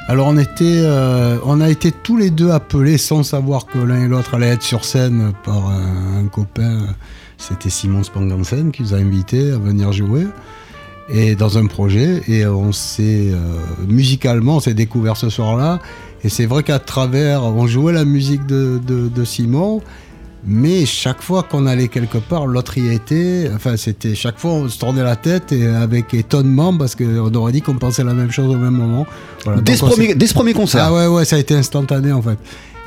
Alors 0.09 0.35
euh, 0.61 1.39
on 1.45 1.61
a 1.61 1.71
été 1.71 1.93
tous 1.93 2.17
les 2.17 2.31
deux 2.31 2.51
appelés 2.51 2.99
sans 2.99 3.23
savoir 3.23 3.67
que 3.67 3.79
l'un 3.79 4.05
et 4.05 4.09
l'autre 4.09 4.35
allaient 4.35 4.49
être 4.49 4.63
sur 4.63 4.85
scène 4.85 5.33
par 5.45 5.69
un, 5.69 6.27
copain. 6.27 6.87
C'était 7.39 7.71
Simon 7.71 8.03
Spangansen 8.03 8.73
qui 8.73 8.83
nous 8.83 8.95
a 8.95 8.99
invités 8.99 9.53
à 9.53 9.59
venir 9.59 9.93
jouer. 9.93 10.27
Et 11.09 11.37
dans 11.37 11.57
un 11.57 11.67
projet 11.67 12.23
et 12.27 12.47
on 12.47 12.73
s'est 12.73 13.33
musicalement 13.87 14.57
on 14.57 14.61
s'est 14.61 14.75
découvert 14.75 15.17
ce 15.17 15.31
soir-là 15.31 15.81
et 16.25 16.29
c'est 16.29 16.47
vrai 16.47 16.63
qu'à 16.63 16.79
travers 16.79 17.43
on 17.45 17.67
jouait 17.67 17.93
la 17.93 18.05
musique 18.05 18.47
de, 18.47 18.81
de- 18.87 19.09
de 19.09 19.25
Simon 19.25 19.81
mais 20.45 20.87
chaque 20.87 21.23
fois 21.23 21.45
qu'on 21.45 21.67
allait 21.67 21.87
quelque 21.89 22.19
part 22.19 22.47
l'autre 22.47 22.77
y 22.79 22.93
était 22.93 23.49
enfin 23.55 23.77
c'était 23.77 24.15
chaque 24.17 24.39
fois 24.39 24.51
on 24.53 24.69
se 24.69 24.79
tournait 24.79 25.05
la 25.05 25.15
tête 25.17 25.53
et 25.53 25.67
avec 25.67 26.15
étonnement 26.15 26.77
parce 26.77 26.95
qu'on 26.97 27.33
aurait 27.35 27.53
dit 27.53 27.63
qu'on 27.63 27.77
pensait 27.77 28.03
la 28.03 28.15
même 28.15 28.31
chose 28.33 28.53
au 28.53 28.59
même 28.59 28.75
moment 28.75 29.07
Voilà, 29.45 29.61
Dès 29.61 29.77
ce 29.77 29.85
premier- 29.85 30.15
dès 30.17 30.27
ce 30.27 30.35
premier 30.35 30.53
concert. 30.53 30.85
ah 30.85 30.93
ouais 30.93 31.07
ouais 31.07 31.25
ça 31.25 31.37
a 31.37 31.39
été 31.39 31.55
instantané 31.55 32.11
en 32.13 32.23
fait 32.23 32.39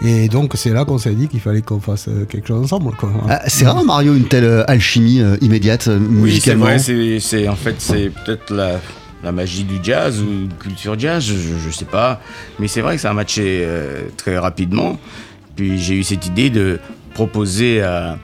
et 0.03 0.27
donc 0.27 0.51
c'est 0.55 0.71
là 0.71 0.83
qu'on 0.83 0.97
s'est 0.97 1.13
dit 1.13 1.29
qu'il 1.29 1.39
fallait 1.39 1.61
qu'on 1.61 1.79
fasse 1.79 2.09
euh, 2.09 2.25
quelque 2.25 2.49
chose 2.49 2.61
ensemble. 2.65 2.91
Ah, 3.29 3.39
C'est 3.47 3.65
rare, 3.65 3.81
Mario, 3.85 4.13
une 4.13 4.27
telle 4.27 4.43
euh, 4.43 4.63
alchimie 4.69 5.21
euh, 5.21 5.37
immédiate 5.39 5.87
euh, 5.87 5.97
Oui, 5.97 6.05
c'est 6.09 6.21
musicalement 6.21 6.65
vrai, 6.65 6.79
c'est, 6.79 7.21
c'est- 7.21 7.47
en 7.47 7.55
fait 7.55 7.75
c'est 7.77 8.09
peut-être 8.25 8.53
la, 8.53 8.81
la 9.25 9.31
magie 9.31 9.63
du 9.63 9.79
jazz 9.81 10.21
ou 10.21 10.47
culture 10.59 10.97
jazz, 10.97 11.25
je, 11.25 11.33
je 11.33 11.69
sais 11.71 11.85
pas. 11.85 12.21
Mais 12.59 12.67
c'est 12.67 12.81
vrai 12.81 12.95
que 12.95 13.01
ça 13.01 13.09
a 13.09 13.13
matché 13.13 13.63
euh, 13.65 14.03
très 14.15 14.37
rapidement. 14.37 14.99
Puis 15.55 15.79
j'ai 15.79 15.95
eu 15.95 16.03
cette 16.03 16.27
idée 16.27 16.51
de 16.51 16.79
proposer 17.15 17.81
à, 17.81 18.17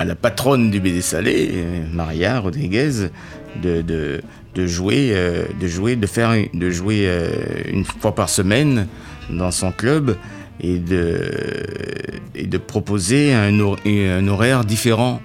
la 0.00 0.14
patronne 0.16 0.70
du 0.70 0.80
BD 0.80 1.00
Salé, 1.00 1.50
euh, 1.52 1.84
Maria 1.92 2.40
Rodriguez, 2.40 3.08
euh, 3.64 3.82
de 4.54 4.66
jouer, 4.66 5.14
de 5.96 6.06
faire, 6.06 6.34
de 6.52 6.70
jouer 6.70 7.08
une 7.68 7.84
fois 7.84 8.14
par 8.14 8.28
semaine 8.28 8.88
dans 9.30 9.52
son 9.52 9.70
club 9.70 10.16
et 10.60 10.78
de, 10.78 12.58
proposer 12.58 13.32
un 13.32 14.26
horaire 14.28 14.64
différent 14.64 15.20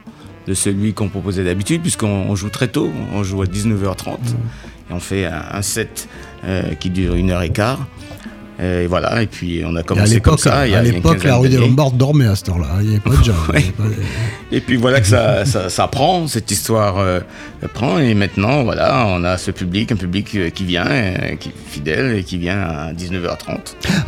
de 0.47 0.53
celui 0.53 0.93
qu'on 0.93 1.09
proposait 1.09 1.43
d'habitude, 1.43 1.81
puisqu'on 1.81 2.07
on 2.07 2.35
joue 2.35 2.49
très 2.49 2.67
tôt, 2.67 2.91
on 3.13 3.23
joue 3.23 3.41
à 3.41 3.45
19h30, 3.45 4.17
et 4.89 4.93
on 4.93 4.99
fait 4.99 5.25
un, 5.25 5.43
un 5.51 5.61
set 5.61 6.07
euh, 6.43 6.73
qui 6.75 6.89
dure 6.89 7.15
une 7.15 7.31
heure 7.31 7.41
et 7.41 7.51
quart. 7.51 7.87
Euh, 8.59 8.83
Et 8.83 8.87
voilà, 8.87 9.21
et 9.21 9.27
puis 9.27 9.61
on 9.65 9.75
a 9.75 9.83
commencé 9.83 10.21
comme 10.21 10.37
ça. 10.37 10.59
à 10.59 10.81
l'époque, 10.81 11.23
la 11.23 11.37
rue 11.37 11.49
des. 11.49 11.57
Lombards 11.57 11.91
dormait 11.91 12.25
à 12.27 12.35
cette 12.35 12.49
heure-là. 12.49 12.67
Il 12.81 12.87
n'y 12.87 12.91
avait 12.91 12.99
pas 12.99 13.09
de 13.11 13.15
pas 13.71 13.83
de- 13.83 14.55
Et 14.55 14.61
puis 14.61 14.77
voilà 14.77 15.01
que 15.01 15.07
ça, 15.07 15.43
ça, 15.45 15.69
ça 15.69 15.87
prend, 15.87 16.27
cette 16.27 16.49
histoire 16.51 16.97
euh, 16.99 17.19
prend. 17.73 17.99
Et 17.99 18.13
maintenant, 18.13 18.63
voilà, 18.63 19.07
on 19.09 19.23
a 19.23 19.37
ce 19.37 19.51
public, 19.51 19.91
un 19.91 19.95
public 19.97 20.29
euh, 20.35 20.49
qui 20.49 20.63
vient, 20.65 20.85
qui 21.39 21.49
est 21.49 21.53
fidèle 21.67 22.15
et 22.17 22.23
qui 22.23 22.37
vient 22.37 22.59
à 22.61 22.93
19h30. 22.93 23.57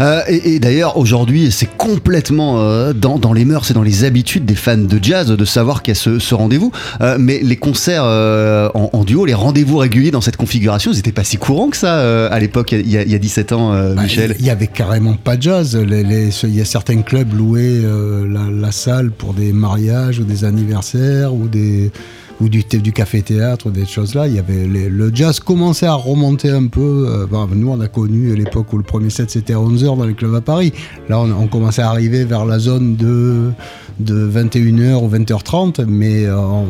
Euh, 0.01 0.21
et 0.29 0.55
et 0.55 0.59
d'ailleurs, 0.59 0.97
aujourd'hui, 0.97 1.51
c'est 1.51 1.69
complètement 1.77 2.61
euh, 2.61 2.93
dans, 2.93 3.17
dans 3.19 3.33
les 3.33 3.43
mœurs 3.43 3.69
et 3.71 3.73
dans 3.73 3.83
les 3.83 4.03
habitudes 4.05 4.45
des 4.45 4.55
fans 4.55 4.77
de 4.77 4.99
jazz 5.01 5.27
de 5.27 5.45
savoir 5.45 5.81
qu'il 5.83 5.93
y 5.93 5.97
a 5.97 5.99
ce, 5.99 6.19
ce 6.19 6.35
rendez-vous. 6.35 6.71
Euh, 7.01 7.17
mais 7.19 7.39
les 7.43 7.57
concerts 7.57 8.03
euh, 8.05 8.69
en, 8.75 8.89
en 8.93 9.03
duo, 9.03 9.25
les 9.25 9.33
rendez-vous 9.33 9.77
réguliers 9.77 10.11
dans 10.11 10.21
cette 10.21 10.37
configuration, 10.37 10.91
ils 10.91 10.95
n'étaient 10.97 11.11
pas 11.11 11.23
si 11.25 11.37
courants 11.37 11.69
que 11.69 11.77
ça 11.77 11.95
euh, 11.99 12.29
à 12.31 12.39
l'époque, 12.39 12.71
il 12.71 12.89
y, 12.89 12.97
a- 12.97 13.03
il 13.03 13.11
y 13.11 13.15
a 13.15 13.19
17 13.19 13.51
ans, 13.51 13.73
euh, 13.73 13.93
Bah, 13.93 14.03
Michel. 14.03 14.35
Il 14.39 14.45
y 14.45 14.49
avait 14.49 14.67
carrément 14.67 15.15
pas 15.15 15.35
de 15.37 15.41
jazz. 15.43 15.75
Les- 15.75 16.03
les- 16.03 16.31
ce- 16.31 16.45
Il 16.47 16.55
y 16.55 16.61
a 16.61 16.65
certains 16.65 17.01
clubs 17.01 17.33
louaient 17.33 17.81
euh, 17.83 18.27
la, 18.31 18.49
la 18.51 18.71
salle 18.71 19.11
pour 19.11 19.33
des 19.33 19.51
mariages 19.53 20.19
ou 20.19 20.23
des 20.23 20.43
anniversaires 20.45 21.33
ou 21.33 21.47
des 21.47 21.91
ou 22.39 22.49
du, 22.49 22.63
thé- 22.63 22.77
du 22.77 22.93
café-théâtre, 22.93 23.71
des 23.71 23.87
choses 23.87 24.13
là. 24.13 24.27
Il 24.27 24.35
y 24.35 24.39
avait 24.39 24.67
les- 24.67 24.89
le 24.89 25.09
jazz 25.11 25.39
commençait 25.39 25.87
à 25.87 25.95
remonter 25.95 26.51
un 26.51 26.67
peu. 26.67 27.05
euh, 27.09 27.25
bon, 27.25 27.47
nous, 27.55 27.69
on 27.71 27.79
a 27.81 27.87
connu 27.87 28.35
l'époque 28.35 28.71
où 28.73 28.77
le 28.77 28.83
premier 28.83 29.09
set 29.09 29.31
c'était 29.31 29.53
à 29.53 29.57
11h 29.59 29.97
dans 29.97 30.05
les 30.05 30.13
clubs 30.13 30.35
à 30.35 30.41
Paris. 30.41 30.71
Là, 31.09 31.19
on, 31.19 31.31
on 31.31 31.47
commençait 31.47 31.81
à 31.81 31.89
arriver 31.89 32.25
vers 32.25 32.45
la 32.45 32.59
zone 32.59 32.95
de, 32.95 33.49
de 33.99 34.29
21h 34.31 35.03
ou 35.03 35.09
20h30, 35.09 35.85
mais 35.87 36.25
euh, 36.25 36.37
on- 36.37 36.67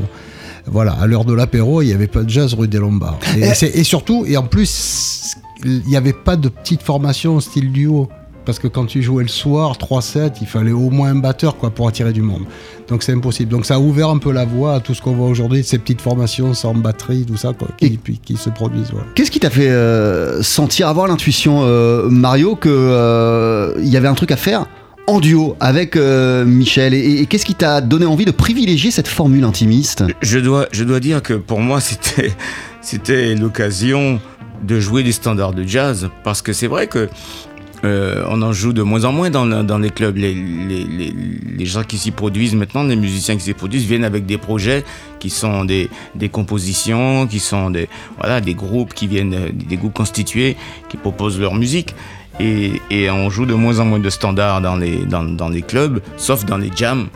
voilà, 0.69 0.93
à 0.93 1.05
l'heure 1.05 1.25
de 1.25 1.33
l'apéro, 1.33 1.81
il 1.81 1.87
n'y 1.87 1.93
avait 1.93 2.07
pas 2.07 2.23
de 2.23 2.29
jazz 2.29 2.53
rue 2.53 2.67
des 2.69 2.77
Lombards. 2.77 3.19
Et, 3.37 3.49
et 3.79 3.83
surtout, 3.83 4.23
et 4.25 4.35
en 4.37 4.43
plus, 4.43 5.35
il 5.65 5.83
n'y 5.87 5.95
avait 5.97 6.13
pas 6.13 6.35
de 6.35 6.49
petite 6.49 6.81
formation 6.81 7.39
style 7.39 7.71
duo. 7.71 8.09
Parce 8.45 8.59
que 8.59 8.69
quand 8.69 8.85
tu 8.85 9.01
jouais 9.01 9.23
le 9.23 9.29
soir, 9.29 9.73
3-7, 9.77 10.35
il 10.39 10.47
fallait 10.47 10.71
au 10.71 10.89
moins 10.89 11.09
un 11.09 11.15
batteur 11.15 11.57
quoi, 11.57 11.69
pour 11.69 11.85
attirer 11.89 12.13
du 12.13 12.21
monde. 12.21 12.43
Donc 12.87 13.03
c'est 13.03 13.11
impossible. 13.11 13.51
Donc 13.51 13.65
ça 13.65 13.75
a 13.75 13.79
ouvert 13.79 14.07
un 14.07 14.19
peu 14.19 14.31
la 14.31 14.45
voie 14.45 14.75
à 14.75 14.79
tout 14.79 14.93
ce 14.93 15.01
qu'on 15.01 15.11
voit 15.11 15.27
aujourd'hui, 15.27 15.65
ces 15.65 15.77
petites 15.77 15.99
formations 15.99 16.53
sans 16.53 16.73
batterie, 16.73 17.25
tout 17.25 17.35
ça, 17.35 17.51
quoi, 17.51 17.67
qui, 17.77 17.89
puis- 17.97 18.19
qui 18.23 18.37
se 18.37 18.49
produisent. 18.49 18.91
voilà. 18.93 19.05
Qu'est-ce 19.15 19.31
qui 19.31 19.41
t'a 19.41 19.49
fait 19.49 19.67
euh, 19.69 20.41
sentir, 20.43 20.87
avoir 20.87 21.07
l'intuition, 21.07 21.63
euh, 21.63 22.07
Mario, 22.09 22.55
qu'il 22.55 22.71
y 23.91 23.97
avait 23.97 24.07
un 24.07 24.13
truc 24.15 24.31
à 24.31 24.37
faire 24.37 24.65
en 25.07 25.19
duo 25.19 25.57
avec 25.59 25.97
euh, 25.97 26.45
Michel? 26.45 26.93
Et, 26.93 27.19
et 27.19 27.25
qu'est-ce 27.25 27.45
qui 27.45 27.55
t'a 27.55 27.81
donné 27.81 28.05
envie 28.05 28.23
de 28.23 28.31
privilégier 28.31 28.91
cette 28.91 29.09
formule 29.09 29.43
intimiste? 29.43 30.05
Je 30.21 30.39
dois, 30.39 30.67
je 30.71 30.85
dois 30.85 31.01
dire 31.01 31.21
que 31.21 31.33
pour 31.33 31.59
moi, 31.59 31.81
c'était, 31.81 32.31
c'était 32.81 33.35
l'occasion 33.35 34.21
de 34.63 34.79
jouer 34.79 35.03
des 35.03 35.11
standards 35.11 35.53
de 35.53 35.63
jazz. 35.63 36.09
Parce 36.23 36.41
que 36.41 36.53
c'est 36.53 36.67
vrai 36.67 36.87
que 36.87 37.09
euh, 37.83 38.25
on 38.29 38.41
en 38.41 38.53
joue 38.53 38.73
de 38.73 38.81
moins 38.81 39.03
en 39.05 39.11
moins 39.11 39.29
dans, 39.29 39.45
dans 39.45 39.77
les 39.77 39.91
clubs. 39.91 40.17
Les, 40.17 40.33
les, 40.33 40.83
les, 40.83 41.13
les 41.57 41.65
gens 41.65 41.83
qui 41.83 41.97
s'y 41.97 42.11
produisent 42.11 42.55
maintenant, 42.55 42.83
les 42.83 42.95
musiciens 42.95 43.35
qui 43.35 43.43
s'y 43.43 43.53
produisent, 43.53 43.85
viennent 43.85 44.03
avec 44.03 44.25
des 44.25 44.37
projets 44.37 44.83
qui 45.19 45.29
sont 45.29 45.63
des, 45.63 45.89
des 46.15 46.29
compositions, 46.29 47.27
qui 47.27 47.39
sont 47.39 47.69
des, 47.69 47.87
voilà, 48.17 48.41
des 48.41 48.55
groupes 48.55 48.93
qui 48.93 49.07
viennent, 49.07 49.51
des 49.53 49.77
groupes 49.77 49.93
constitués, 49.93 50.55
qui 50.89 50.97
proposent 50.97 51.39
leur 51.39 51.53
musique. 51.53 51.93
Et, 52.39 52.81
et 52.91 53.09
on 53.09 53.29
joue 53.29 53.45
de 53.45 53.55
moins 53.55 53.79
en 53.79 53.85
moins 53.85 53.99
de 53.99 54.09
standards 54.09 54.61
dans 54.61 54.75
les, 54.75 54.97
dans, 55.05 55.23
dans 55.23 55.49
les 55.49 55.63
clubs, 55.63 56.01
sauf 56.17 56.45
dans 56.45 56.57
les 56.57 56.71
jams. 56.75 57.07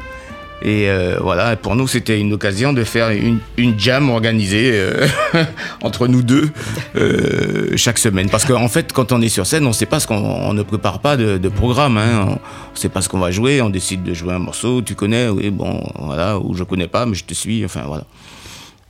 Et 0.62 0.90
euh, 0.90 1.18
voilà, 1.20 1.56
pour 1.56 1.76
nous, 1.76 1.88
c'était 1.88 2.20
une 2.20 2.34
occasion 2.34 2.72
de 2.72 2.84
faire 2.84 3.10
une, 3.10 3.40
une 3.58 3.80
jam 3.80 4.10
organisée 4.10 4.72
euh, 4.74 5.08
entre 5.82 6.08
nous 6.08 6.22
deux 6.22 6.50
euh, 6.96 7.76
chaque 7.76 7.98
semaine. 7.98 8.30
Parce 8.30 8.46
qu'en 8.46 8.68
fait, 8.68 8.94
quand 8.94 9.12
on 9.12 9.22
est 9.22 9.30
sur 9.30 9.48
scène, 9.48 9.66
on 9.66 9.74
sait 9.74 9.88
pas 9.88 10.00
ce 10.00 10.08
qu'on 10.08 10.18
on 10.18 10.54
ne 10.54 10.62
prépare 10.62 11.00
pas 11.00 11.18
de, 11.18 11.38
de 11.38 11.50
programme. 11.50 11.98
Hein. 11.98 12.26
On, 12.28 12.32
on 12.34 12.76
sait 12.76 12.90
pas 12.90 13.02
ce 13.02 13.10
qu'on 13.10 13.20
va 13.20 13.32
jouer. 13.32 13.62
On 13.62 13.70
décide 13.70 14.04
de 14.04 14.14
jouer 14.14 14.34
un 14.34 14.40
morceau. 14.40 14.82
Tu 14.82 14.94
connais, 14.94 15.30
oui, 15.30 15.50
bon, 15.50 15.82
voilà, 15.98 16.38
ou 16.38 16.54
je 16.54 16.64
connais 16.64 16.88
pas, 16.88 17.06
mais 17.06 17.16
je 17.16 17.26
te 17.26 17.34
suis. 17.34 17.66
Enfin, 17.66 17.82
voilà. 17.88 18.04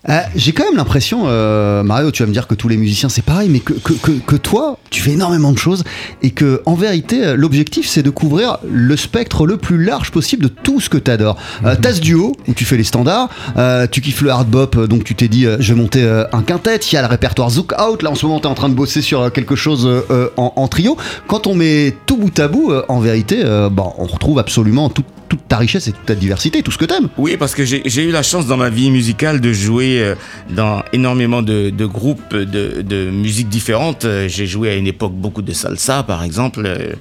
Euh, 0.09 0.19
J'ai 0.35 0.51
quand 0.51 0.63
même 0.63 0.77
l'impression, 0.77 1.23
euh, 1.27 1.83
Mario, 1.83 2.09
tu 2.09 2.23
vas 2.23 2.27
me 2.27 2.33
dire 2.33 2.47
que 2.47 2.55
tous 2.55 2.67
les 2.67 2.77
musiciens 2.77 3.07
c'est 3.07 3.23
pareil, 3.23 3.49
mais 3.49 3.59
que, 3.59 3.73
que, 3.73 3.93
que, 3.93 4.11
que 4.11 4.35
toi, 4.35 4.77
tu 4.89 4.99
fais 5.01 5.11
énormément 5.11 5.51
de 5.51 5.59
choses 5.59 5.83
et 6.23 6.31
que 6.31 6.61
en 6.65 6.73
vérité, 6.73 7.23
euh, 7.23 7.35
l'objectif 7.35 7.87
c'est 7.87 8.01
de 8.01 8.09
couvrir 8.09 8.57
le 8.67 8.97
spectre 8.97 9.45
le 9.45 9.57
plus 9.57 9.83
large 9.83 10.09
possible 10.09 10.43
de 10.43 10.47
tout 10.47 10.79
ce 10.79 10.89
que 10.89 10.97
tu 10.97 11.11
adores. 11.11 11.37
Euh, 11.65 11.75
T'as 11.79 11.93
ce 11.93 12.01
duo 12.01 12.35
où 12.47 12.53
tu 12.53 12.65
fais 12.65 12.77
les 12.77 12.83
standards, 12.83 13.29
tu 13.91 14.01
kiffes 14.01 14.21
le 14.21 14.31
hard 14.31 14.47
bop, 14.47 14.77
donc 14.87 15.03
tu 15.03 15.13
t'es 15.13 15.27
dit 15.27 15.45
je 15.59 15.73
vais 15.73 15.79
monter 15.79 16.03
un 16.31 16.41
quintet. 16.41 16.77
Il 16.77 16.93
y 16.93 16.97
a 16.97 17.01
le 17.01 17.07
répertoire 17.07 17.49
Zouk 17.49 17.73
Out. 17.79 18.01
Là 18.03 18.11
en 18.11 18.15
ce 18.15 18.25
moment, 18.25 18.39
tu 18.39 18.47
es 18.47 18.49
en 18.49 18.53
train 18.55 18.69
de 18.69 18.73
bosser 18.73 19.01
sur 19.01 19.31
quelque 19.31 19.55
chose 19.55 19.87
en, 20.37 20.53
en 20.55 20.67
trio. 20.67 20.97
Quand 21.27 21.47
on 21.47 21.53
met 21.55 21.95
tout 22.05 22.17
bout 22.17 22.37
à 22.39 22.47
bout, 22.47 22.71
en 22.87 22.99
vérité, 22.99 23.43
bon, 23.71 23.93
on 23.97 24.05
retrouve 24.05 24.39
absolument 24.39 24.89
tout 24.89 25.03
toute 25.31 25.47
ta 25.47 25.55
richesse 25.55 25.87
et 25.87 25.93
toute 25.93 26.05
ta 26.05 26.13
diversité, 26.13 26.61
tout 26.61 26.71
ce 26.71 26.77
que 26.77 26.83
t'aimes. 26.83 27.07
Oui, 27.17 27.37
parce 27.37 27.55
que 27.55 27.63
j'ai 27.63 28.03
eu 28.03 28.11
la 28.11 28.21
chance 28.21 28.47
dans 28.47 28.57
ma 28.57 28.69
vie 28.69 28.91
musicale 28.91 29.39
de 29.39 29.53
jouer 29.53 30.01
euh, 30.01 30.15
dans 30.49 30.83
énormément 30.91 31.41
de, 31.41 31.85
groupes 31.85 32.35
de, 32.35 32.81
de 32.81 33.09
musique 33.09 33.47
différentes. 33.47 34.03
Euh, 34.03 34.27
J'ai 34.27 34.45
joué 34.45 34.71
à 34.71 34.75
une 34.75 34.87
époque 34.87 35.13
beaucoup 35.13 35.41
de 35.41 35.53
salsa, 35.53 36.03
par 36.03 36.25
exemple, 36.25 36.63
euh, 36.65 36.93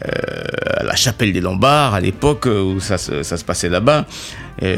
à 0.00 0.82
la 0.84 0.96
Chapelle 0.96 1.32
des 1.32 1.40
Lombards, 1.40 1.94
à 1.94 2.00
l'époque 2.00 2.46
euh, 2.46 2.62
où 2.62 2.80
ça, 2.80 2.98
se- 2.98 3.44
passait 3.44 3.68
là-bas. 3.68 4.06
Euh, 4.62 4.76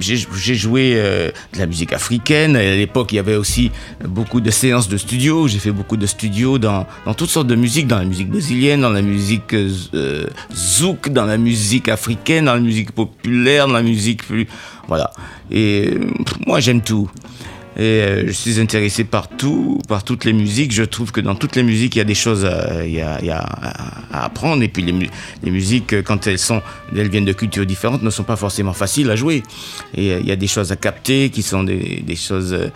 J'ai 0.00 0.54
joué 0.54 0.94
euh, 0.96 1.30
de 1.54 1.58
la 1.58 1.66
musique 1.66 1.92
africaine. 1.92 2.56
À 2.56 2.62
l'époque, 2.62 3.12
il 3.12 3.16
y 3.16 3.18
avait 3.18 3.36
aussi 3.36 3.70
beaucoup 4.04 4.40
de 4.40 4.50
séances 4.50 4.88
de 4.88 4.96
studio. 4.96 5.46
J'ai 5.48 5.58
fait 5.58 5.70
beaucoup 5.70 5.96
de 5.96 6.06
studios 6.06 6.58
dans, 6.58 6.86
toutes 7.16 7.30
sortes 7.30 7.46
de 7.46 7.54
musiques, 7.54 7.86
dans 7.86 7.98
la 7.98 8.04
musique 8.04 8.28
brésilienne, 8.28 8.80
dans 8.80 8.90
la 8.90 9.02
musique 9.02 9.54
euh, 9.54 9.70
euh, 9.94 10.26
zouk, 10.54 11.10
dans 11.10 11.26
la 11.26 11.36
musique 11.38 11.88
africaine, 11.88 12.46
dans 12.46 12.54
la 12.54 12.60
musique 12.60 12.92
populaire, 12.92 13.66
dans 13.68 13.74
la 13.74 13.82
musique 13.82 14.26
plus... 14.26 14.46
Voilà. 14.88 15.12
Et 15.50 15.90
euh, 15.94 16.00
moi, 16.46 16.58
j'aime 16.60 16.80
tout. 16.80 17.08
Et 17.76 17.82
euh, 17.82 18.26
je 18.26 18.32
suis 18.32 18.58
intéressé 18.60 19.04
par 19.04 19.28
tout, 19.28 19.78
par 19.88 20.02
toutes 20.02 20.24
les 20.24 20.32
musiques. 20.32 20.72
Je 20.72 20.82
trouve 20.82 21.12
que 21.12 21.20
dans 21.20 21.34
toutes 21.36 21.54
les 21.56 21.62
musiques, 21.62 21.94
il 21.94 21.98
y 21.98 22.02
a 22.02 22.04
des 22.04 22.14
choses 22.16 22.44
a 22.44 22.82
à- 23.32 24.24
apprendre. 24.24 24.62
Et 24.62 24.68
puis 24.68 24.82
les, 24.82 24.92
mu- 24.92 25.08
les 25.42 25.50
musiques, 25.50 25.92
euh, 25.94 26.02
quand 26.02 26.26
elles 26.26 26.38
sont, 26.38 26.62
elles 26.94 27.08
viennent 27.08 27.24
de 27.24 27.32
cultures 27.32 27.64
différentes, 27.66 28.02
ne 28.02 28.10
sont 28.10 28.24
pas 28.24 28.36
forcément 28.36 28.72
faciles 28.72 29.08
à 29.10 29.16
jouer. 29.16 29.42
Et 29.94 30.12
euh, 30.12 30.20
il 30.20 30.26
y 30.26 30.32
a 30.32 30.36
des 30.36 30.48
choses 30.48 30.72
à 30.72 30.76
capter 30.76 31.30
qui 31.30 31.42
sont 31.42 31.62
des, 31.62 32.02
choses 32.16 32.52
euh, 32.52 32.66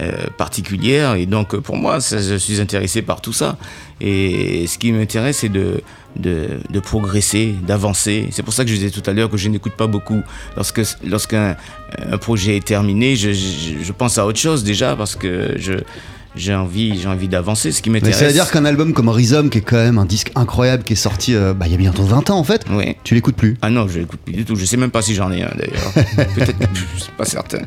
euh, 0.00 0.12
particulières. 0.38 1.14
Et 1.16 1.26
donc, 1.26 1.54
euh, 1.54 1.60
pour 1.60 1.76
moi, 1.76 1.98
je 1.98 2.36
suis 2.36 2.60
intéressé 2.60 3.02
par 3.02 3.20
tout 3.20 3.32
ça. 3.32 3.58
Et 4.00 4.66
ce 4.68 4.78
qui 4.78 4.92
m'intéresse, 4.92 5.38
c'est 5.38 5.48
de, 5.48 5.80
de, 6.16 6.80
progresser, 6.80 7.54
d'avancer. 7.66 8.28
C'est 8.30 8.42
pour 8.42 8.52
ça 8.52 8.64
que 8.64 8.70
je 8.70 8.76
disais 8.76 8.90
tout 8.90 9.02
à 9.08 9.12
l'heure 9.12 9.30
que 9.30 9.36
je 9.36 9.48
n'écoute 9.48 9.74
pas 9.74 9.86
beaucoup. 9.86 10.22
Lorsque, 10.56 10.82
lorsqu'un 11.04 11.56
un 11.98 12.18
projet 12.18 12.56
est 12.56 12.64
terminé, 12.64 13.16
je, 13.16 13.32
je 13.32 13.92
pense 13.92 14.18
à 14.18 14.26
autre 14.26 14.38
chose 14.38 14.64
déjà 14.64 14.96
parce 14.96 15.16
que 15.16 15.54
je, 15.58 15.74
j'ai 16.36 16.54
envie, 16.54 16.98
j'ai 17.00 17.08
envie 17.08 17.28
d'avancer. 17.28 17.70
Ce 17.72 17.80
qui 17.82 17.90
m'intéresse. 17.90 18.18
ça 18.18 18.26
veut 18.26 18.32
dire 18.32 18.50
qu'un 18.50 18.64
album 18.64 18.92
comme 18.92 19.08
Rhizome, 19.08 19.50
qui 19.50 19.58
est 19.58 19.62
quand 19.62 19.76
même 19.76 19.98
un 19.98 20.04
disque 20.04 20.32
incroyable, 20.34 20.82
qui 20.82 20.94
est 20.94 20.96
sorti 20.96 21.34
euh, 21.34 21.54
bah, 21.54 21.66
il 21.66 21.72
y 21.72 21.74
a 21.74 21.78
bientôt 21.78 22.02
20 22.02 22.30
ans 22.30 22.38
en 22.38 22.44
fait, 22.44 22.64
Oui. 22.70 22.96
tu 23.04 23.14
l'écoutes 23.14 23.36
plus. 23.36 23.56
Ah 23.62 23.70
non, 23.70 23.86
je 23.88 24.00
l'écoute 24.00 24.20
plus 24.24 24.34
du 24.34 24.44
tout. 24.44 24.56
Je 24.56 24.64
sais 24.64 24.76
même 24.76 24.90
pas 24.90 25.02
si 25.02 25.14
j'en 25.14 25.30
ai 25.30 25.42
un 25.42 25.52
d'ailleurs. 25.56 25.92
Peut-être, 26.34 26.54
je 26.96 27.02
suis 27.02 27.12
pas 27.16 27.24
certain. 27.24 27.58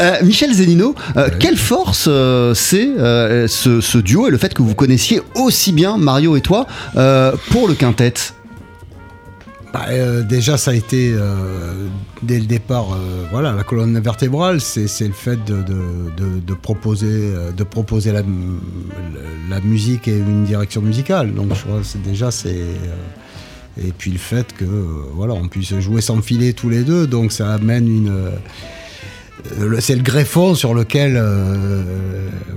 Euh, 0.00 0.16
Michel 0.24 0.52
Zenino, 0.52 0.94
euh, 1.16 1.28
quelle 1.38 1.56
force 1.56 2.06
euh, 2.08 2.54
c'est 2.54 2.86
euh, 2.98 3.46
ce, 3.48 3.80
ce 3.80 3.98
duo 3.98 4.28
et 4.28 4.30
le 4.30 4.38
fait 4.38 4.54
que 4.54 4.62
vous 4.62 4.74
connaissiez 4.74 5.20
aussi 5.34 5.72
bien 5.72 5.96
Mario 5.96 6.36
et 6.36 6.40
toi 6.40 6.66
euh, 6.96 7.32
pour 7.50 7.68
le 7.68 7.74
quintet? 7.74 8.14
Bah, 9.72 9.86
euh, 9.90 10.22
déjà, 10.22 10.56
ça 10.56 10.70
a 10.70 10.74
été 10.74 11.12
euh, 11.12 11.88
dès 12.22 12.38
le 12.38 12.46
départ, 12.46 12.92
euh, 12.92 13.26
voilà, 13.30 13.52
la 13.52 13.64
colonne 13.64 13.98
vertébrale, 14.00 14.60
c'est 14.60 15.06
le 15.06 15.12
fait 15.12 15.38
de, 15.44 16.54
proposer, 16.54 17.34
de 17.54 17.64
proposer 17.64 18.12
la, 18.12 19.60
musique 19.60 20.08
et 20.08 20.16
une 20.16 20.44
direction 20.44 20.80
musicale. 20.80 21.34
Donc, 21.34 21.54
je 21.54 21.62
crois 21.62 21.80
que 21.80 22.08
déjà 22.08 22.30
c'est 22.30 22.64
et 23.80 23.92
puis 23.96 24.10
le 24.10 24.18
fait 24.18 24.54
que 24.54 24.64
voilà, 24.64 25.34
on 25.34 25.46
puisse 25.46 25.78
jouer 25.78 26.00
sans 26.00 26.20
filer 26.20 26.52
tous 26.52 26.68
les 26.68 26.82
deux, 26.82 27.06
donc 27.06 27.30
ça 27.30 27.52
amène 27.52 27.86
une 27.86 28.12
c'est 29.80 29.94
le 29.94 30.02
greffon 30.02 30.54
sur 30.54 30.74
lequel 30.74 31.16
euh, 31.16 31.82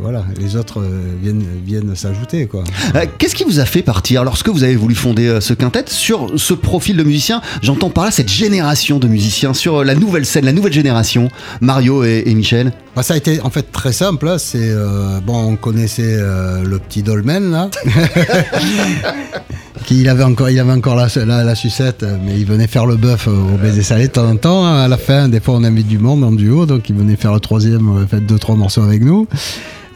voilà 0.02 0.26
les 0.40 0.56
autres 0.56 0.82
euh, 0.82 0.90
viennent 1.22 1.46
viennent 1.66 1.96
s'ajouter 1.96 2.48
quoi. 2.48 2.64
Euh, 2.96 3.06
Qu'est-ce 3.18 3.36
qui 3.36 3.44
vous 3.44 3.60
a 3.60 3.66
fait 3.66 3.82
partir 3.84 4.24
lorsque 4.24 4.50
vous 4.50 4.64
avez 4.64 4.76
voulu 4.76 4.96
fonder 4.96 5.28
euh, 5.28 5.42
ce 5.42 5.54
quintet 5.54 5.86
sur 5.88 6.32
ce 6.38 6.54
profil 6.54 6.98
de 6.98 7.04
musicien 7.04 7.42
J'entends 7.62 7.90
par 7.90 8.06
là 8.06 8.12
cette 8.12 8.30
génération 8.30 8.98
de 9.00 9.08
musiciens 9.08 9.54
sur 9.54 9.78
euh, 9.82 9.84
la 9.84 9.96
nouvelle 9.96 10.26
scène, 10.26 10.46
la 10.46 10.54
nouvelle 10.54 10.74
génération, 10.74 11.30
Mario 11.62 12.04
et, 12.04 12.24
et 12.26 12.34
Michel. 12.34 12.72
Bah, 12.96 13.04
ça 13.04 13.14
a 13.14 13.18
été 13.18 13.40
en 13.42 13.50
fait 13.50 13.72
très 13.72 13.94
simple. 13.94 14.26
là. 14.26 14.38
C'est 14.40 14.58
euh, 14.60 15.20
bon, 15.26 15.52
on 15.52 15.56
connaissait 15.56 16.16
euh, 16.18 16.64
le 16.64 16.80
petit 16.80 17.04
dolmen 17.04 17.52
là, 17.52 17.70
qui 19.86 20.02
il 20.02 20.10
avait 20.10 20.24
encore, 20.24 20.50
il 20.50 20.60
avait 20.60 20.72
encore 20.72 20.96
la, 20.96 21.08
la, 21.44 21.56
sucette, 21.56 22.06
mais 22.26 22.40
il 22.40 22.46
venait 22.46 22.68
faire 22.68 22.86
le 22.86 22.96
bœuf 22.96 23.28
au 23.28 23.58
baiser 23.58 23.84
salé 23.84 24.08
de 24.08 24.12
temps 24.12 24.30
en 24.30 24.36
temps. 24.36 24.66
hein. 24.66 24.84
À 24.84 24.88
la 24.88 24.98
fin, 24.98 25.30
des 25.30 25.40
fois, 25.40 25.56
on 25.56 25.64
invite 25.64 25.88
du 25.88 25.98
monde 26.00 26.24
en 26.24 26.32
duo, 26.32 26.66
donc 26.66 26.90
il 26.90 26.96
venait 26.96 27.16
faire 27.16 27.34
le 27.34 27.40
troisième, 27.40 27.90
euh, 27.98 28.08
faire 28.08 28.22
deux 28.22 28.40
trois 28.40 28.56
morceaux 28.56 28.84
avec 28.84 29.04
nous. 29.04 29.28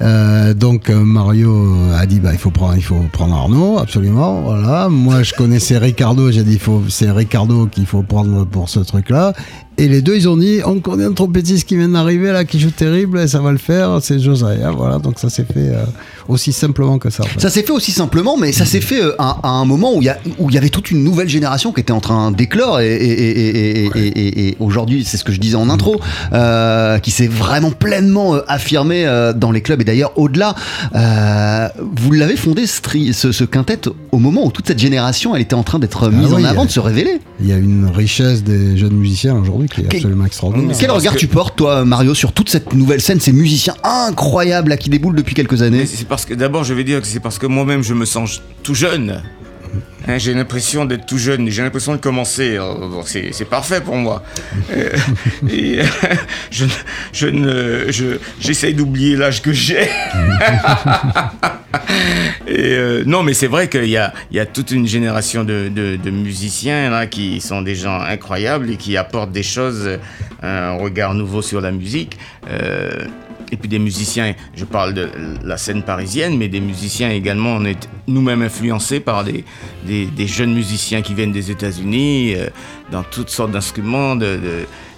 Euh, 0.02 0.54
donc 0.54 0.90
euh, 0.90 1.00
Mario 1.00 1.74
a 1.98 2.06
dit 2.06 2.20
bah 2.20 2.32
il 2.34 2.38
faut 2.38 2.50
prendre 2.50 2.76
il 2.76 2.84
faut 2.84 3.00
prendre 3.14 3.34
Arnaud 3.34 3.78
absolument 3.78 4.42
voilà 4.42 4.90
moi 4.90 5.24
je 5.24 5.34
connaissais 5.34 5.78
Ricardo 5.78 6.30
j'ai 6.32 6.44
dit 6.44 6.60
c'est 6.90 7.10
Ricardo 7.12 7.68
qu'il 7.68 7.86
faut 7.86 8.02
prendre 8.04 8.46
pour 8.46 8.68
ce 8.68 8.82
truc 8.82 9.10
là 9.10 9.32
et 9.78 9.88
les 9.88 10.02
deux 10.02 10.18
ils 10.18 10.28
ont 10.28 10.36
dit 10.36 10.60
on 10.66 10.82
connaît 10.82 11.06
un 11.06 11.14
trompettiste 11.14 11.66
qui 11.66 11.78
vient 11.78 11.88
d'arriver 11.88 12.34
là 12.34 12.44
qui 12.44 12.60
joue 12.60 12.72
terrible 12.72 13.20
et 13.20 13.28
ça 13.30 13.40
va 13.40 13.54
le 13.54 13.58
faire 13.58 14.00
c'est 14.02 14.20
Josiah 14.20 14.72
voilà 14.72 14.98
donc 14.98 15.18
ça 15.18 15.30
s'est 15.30 15.46
fait 15.46 15.72
aussi 16.28 16.52
simplement 16.54 16.98
que 17.00 17.10
ça 17.10 17.24
en 17.24 17.28
fait. 17.28 17.40
Ça 17.40 17.50
s'est 17.50 17.64
fait 17.64 17.72
aussi 17.72 17.92
simplement, 17.92 18.38
mais 18.38 18.52
ça 18.52 18.66
s'est 18.66 18.82
fait 18.82 19.02
euh, 19.02 19.14
à, 19.20 19.38
à 19.44 19.50
un 19.50 19.66
moment 19.66 19.94
où 19.96 20.02
il 20.02 20.06
y, 20.06 20.10
a- 20.10 20.18
où 20.40 20.50
il 20.50 20.56
y 20.56 20.58
avait 20.58 20.70
toute 20.70 20.92
une 20.92 21.04
nouvelle 21.04 21.30
génération 21.30 21.72
qui 21.72 21.82
était 21.82 21.92
en 21.94 22.00
train 22.02 22.32
d'éclore 22.32 22.80
et, 22.80 22.88
et- 22.96 23.12
et- 23.12 23.86
et- 23.86 23.90
et- 23.96 24.08
et- 24.08 24.48
et 24.50 24.58
aujourd'hui, 24.60 25.04
c'est 25.06 25.18
ce 25.18 25.24
que 25.24 25.32
je 25.32 25.40
disais 25.40 25.56
en 25.56 25.70
intro, 25.70 26.00
euh, 26.34 26.98
qui 27.00 27.12
s'est 27.12 27.28
vraiment 27.28 27.72
pleinement 27.72 28.36
euh, 28.36 28.42
affirmé 28.48 29.06
euh, 29.06 29.34
dans 29.34 29.52
les 29.52 29.62
clubs 29.62 29.82
et 29.82 29.84
d'ailleurs 29.86 30.12
au-delà. 30.18 30.56
Euh, 30.96 31.68
vous 31.96 32.12
l'avez 32.12 32.36
fondé 32.38 32.68
ce, 32.68 32.82
tri- 32.82 33.14
ce- 33.14 33.32
ce 33.32 33.44
quintet 33.44 33.80
au 34.12 34.18
moment 34.18 34.46
où 34.46 34.52
toute 34.52 34.68
cette 34.68 34.80
génération, 34.80 35.36
elle 35.36 35.42
était 35.42 35.54
en 35.56 35.64
train 35.64 35.80
d'être 35.80 36.10
mise 36.10 36.30
Ah 36.32 36.36
oui, 36.36 36.42
en 36.46 36.50
avant, 36.50 36.66
de 36.66 36.72
se 36.72 36.80
révéler. 36.80 37.20
il 37.40 37.48
y 37.48 37.52
a 37.52 37.58
une 37.58 37.88
richesse 37.94 38.44
des 38.44 38.78
jeunes 38.78 38.94
musiciens 38.96 39.36
aujourd'hui 39.36 39.68
qui 39.70 39.82
est 39.82 39.86
Quel- 39.86 40.00
absolument 40.02 40.26
extraordinaire 40.26 40.76
Quel 40.80 40.92
regard 40.92 41.14
que- 41.14 41.20
tu 41.20 41.28
portes, 41.28 41.56
toi, 41.56 41.84
Mario, 41.86 42.14
sur 42.14 42.32
toute 42.32 42.50
cette 42.50 42.74
nouvelle 42.74 43.02
scène, 43.02 43.20
ces 43.20 43.32
musiciens 43.34 43.76
incroyables 43.84 44.70
là, 44.70 44.78
qui 44.78 44.90
déboulent 44.90 45.16
depuis 45.16 45.36
quelques 45.36 45.62
années 45.62 45.86
parce 46.16 46.26
que 46.26 46.34
d'abord, 46.34 46.64
je 46.64 46.74
vais 46.74 46.86
dire 46.86 47.02
que 47.02 47.08
c'est 47.08 47.20
parce 47.20 47.38
que 47.38 47.46
moi-même, 47.46 47.84
je 47.84 47.94
me 47.94 48.06
sens 48.06 48.42
tout 48.64 48.74
jeune. 48.74 49.22
Hein, 50.08 50.18
j'ai 50.18 50.34
l'impression 50.34 50.86
d'être 50.86 51.06
tout 51.06 51.18
jeune, 51.18 51.50
j'ai 51.50 51.62
l'impression 51.62 51.92
de 51.92 51.98
commencer. 51.98 52.58
Bon, 52.58 53.04
c'est, 53.04 53.34
parfait 53.50 53.82
pour 53.82 53.98
moi. 53.98 54.24
Euh, 54.72 54.92
je, 56.52 56.66
je 57.12 58.18
j'essaye 58.40 58.74
d'oublier 58.74 59.18
l'âge 59.18 59.42
que 59.42 59.52
j'ai. 59.52 59.90
euh, 62.48 63.04
non, 63.06 63.22
mais 63.22 63.34
c'est 63.34 63.48
vrai 63.48 63.68
qu'il 63.68 63.90
y 63.90 63.98
a, 63.98 64.14
il 64.32 64.38
y 64.38 64.40
a 64.40 64.46
toute 64.46 64.72
une 64.72 64.88
génération 64.88 65.44
de, 65.44 65.68
de- 65.68 65.98
de 65.98 66.10
musiciens 66.12 66.90
là 66.92 67.08
qui 67.08 67.42
sont 67.42 67.62
des 67.62 67.76
gens 67.76 68.00
incroyables 68.00 68.70
et 68.70 68.78
qui 68.78 68.96
apportent 68.96 69.34
des 69.34 69.44
choses, 69.44 69.82
euh, 69.86 69.98
un 70.42 70.78
regard 70.78 71.14
nouveau 71.14 71.42
sur 71.42 71.60
la 71.60 71.74
musique. 71.74 72.18
Et 73.52 73.58
puis 73.58 73.70
des 73.70 73.80
musiciens, 73.80 74.34
je 74.56 74.66
parle 74.66 74.94
de 74.94 75.10
la 75.44 75.58
scène 75.58 75.84
parisienne, 75.84 76.38
mais 76.38 76.48
des 76.48 76.60
musiciens 76.60 77.10
également, 77.12 77.56
on 77.56 77.66
est 77.66 77.90
nous-mêmes 78.08 78.42
influencés 78.42 79.00
par 79.00 79.24
des, 79.24 79.44
jeunes 80.28 80.54
musiciens 80.54 81.02
qui 81.02 81.14
viennent 81.14 81.32
des 81.32 81.52
États-Unis, 81.52 82.36
euh, 82.36 82.48
dans 82.92 83.04
toutes 83.04 83.30
sortes 83.30 83.52
d'instruments, 83.52 84.16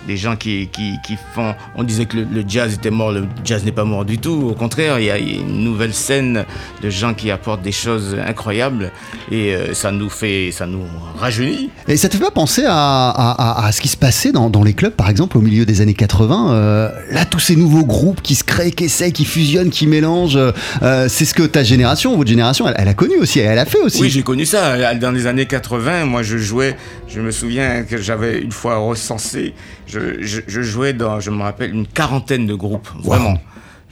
des 0.07 0.17
gens 0.17 0.35
qui, 0.35 0.69
qui, 0.71 0.93
qui 1.05 1.15
font... 1.35 1.53
On 1.75 1.83
disait 1.83 2.05
que 2.05 2.17
le, 2.17 2.23
le 2.23 2.43
jazz 2.47 2.73
était 2.73 2.89
mort, 2.89 3.11
le 3.11 3.25
jazz 3.43 3.63
n'est 3.65 3.71
pas 3.71 3.83
mort 3.83 4.05
du 4.05 4.17
tout, 4.17 4.49
au 4.51 4.53
contraire, 4.53 4.99
il 4.99 5.05
y 5.05 5.11
a 5.11 5.17
une 5.17 5.63
nouvelle 5.63 5.93
scène 5.93 6.45
de 6.81 6.89
gens 6.89 7.13
qui 7.13 7.29
apportent 7.29 7.61
des 7.61 7.71
choses 7.71 8.15
incroyables, 8.25 8.91
et 9.31 9.53
euh, 9.55 9.73
ça 9.73 9.91
nous 9.91 10.09
fait, 10.09 10.51
ça 10.51 10.65
nous 10.65 10.83
rajeunit. 11.19 11.69
Et 11.87 11.97
ça 11.97 12.09
te 12.09 12.15
fait 12.17 12.23
pas 12.23 12.31
penser 12.31 12.63
à, 12.65 12.73
à- 13.09 13.61
à- 13.63 13.65
à 13.67 13.71
ce 13.71 13.81
qui 13.81 13.87
se 13.89 13.97
passait 13.97 14.31
dans, 14.31 14.49
dans 14.49 14.63
les 14.63 14.73
clubs, 14.73 14.93
par 14.93 15.09
exemple, 15.09 15.37
au 15.37 15.41
milieu 15.41 15.65
des 15.65 15.81
années 15.81 15.93
80 15.93 16.51
euh, 16.53 16.89
Là, 17.11 17.25
tous 17.25 17.39
ces 17.39 17.55
nouveaux 17.55 17.85
groupes 17.85 18.21
qui 18.21 18.35
se 18.35 18.43
créent, 18.43 18.71
qui 18.71 18.85
essayent, 18.85 19.11
qui 19.13 19.25
fusionnent, 19.25 19.69
qui 19.69 19.87
mélangent, 19.87 20.39
euh, 20.81 21.07
c'est 21.09 21.25
ce 21.25 21.33
que 21.33 21.43
ta 21.43 21.63
génération, 21.63 22.15
votre 22.15 22.29
génération, 22.29 22.67
elle, 22.67 22.75
elle 22.77 22.87
a 22.87 22.93
connu 22.93 23.17
aussi, 23.17 23.39
elle 23.39 23.59
a 23.59 23.65
fait 23.65 23.79
aussi. 23.81 24.01
Oui, 24.01 24.09
j'ai 24.09 24.23
connu 24.23 24.45
ça. 24.45 24.93
Dans 24.95 25.11
les 25.11 25.27
années 25.27 25.45
80, 25.45 26.05
moi, 26.05 26.23
je 26.23 26.37
jouais, 26.37 26.75
je 27.07 27.19
me 27.19 27.31
souviens 27.31 27.83
que 27.83 27.97
j'avais 27.97 28.39
une 28.39 28.51
fois 28.51 28.77
recensé, 28.77 29.53
je, 29.87 30.21
je- 30.21 30.41
je 30.47 30.61
jouais 30.61 30.93
dans, 30.93 31.19
je 31.19 31.31
me 31.31 31.41
rappelle, 31.41 31.73
une 31.73 31.87
quarantaine 31.87 32.45
de 32.45 32.53
groupes, 32.53 32.89
vraiment. 33.01 33.39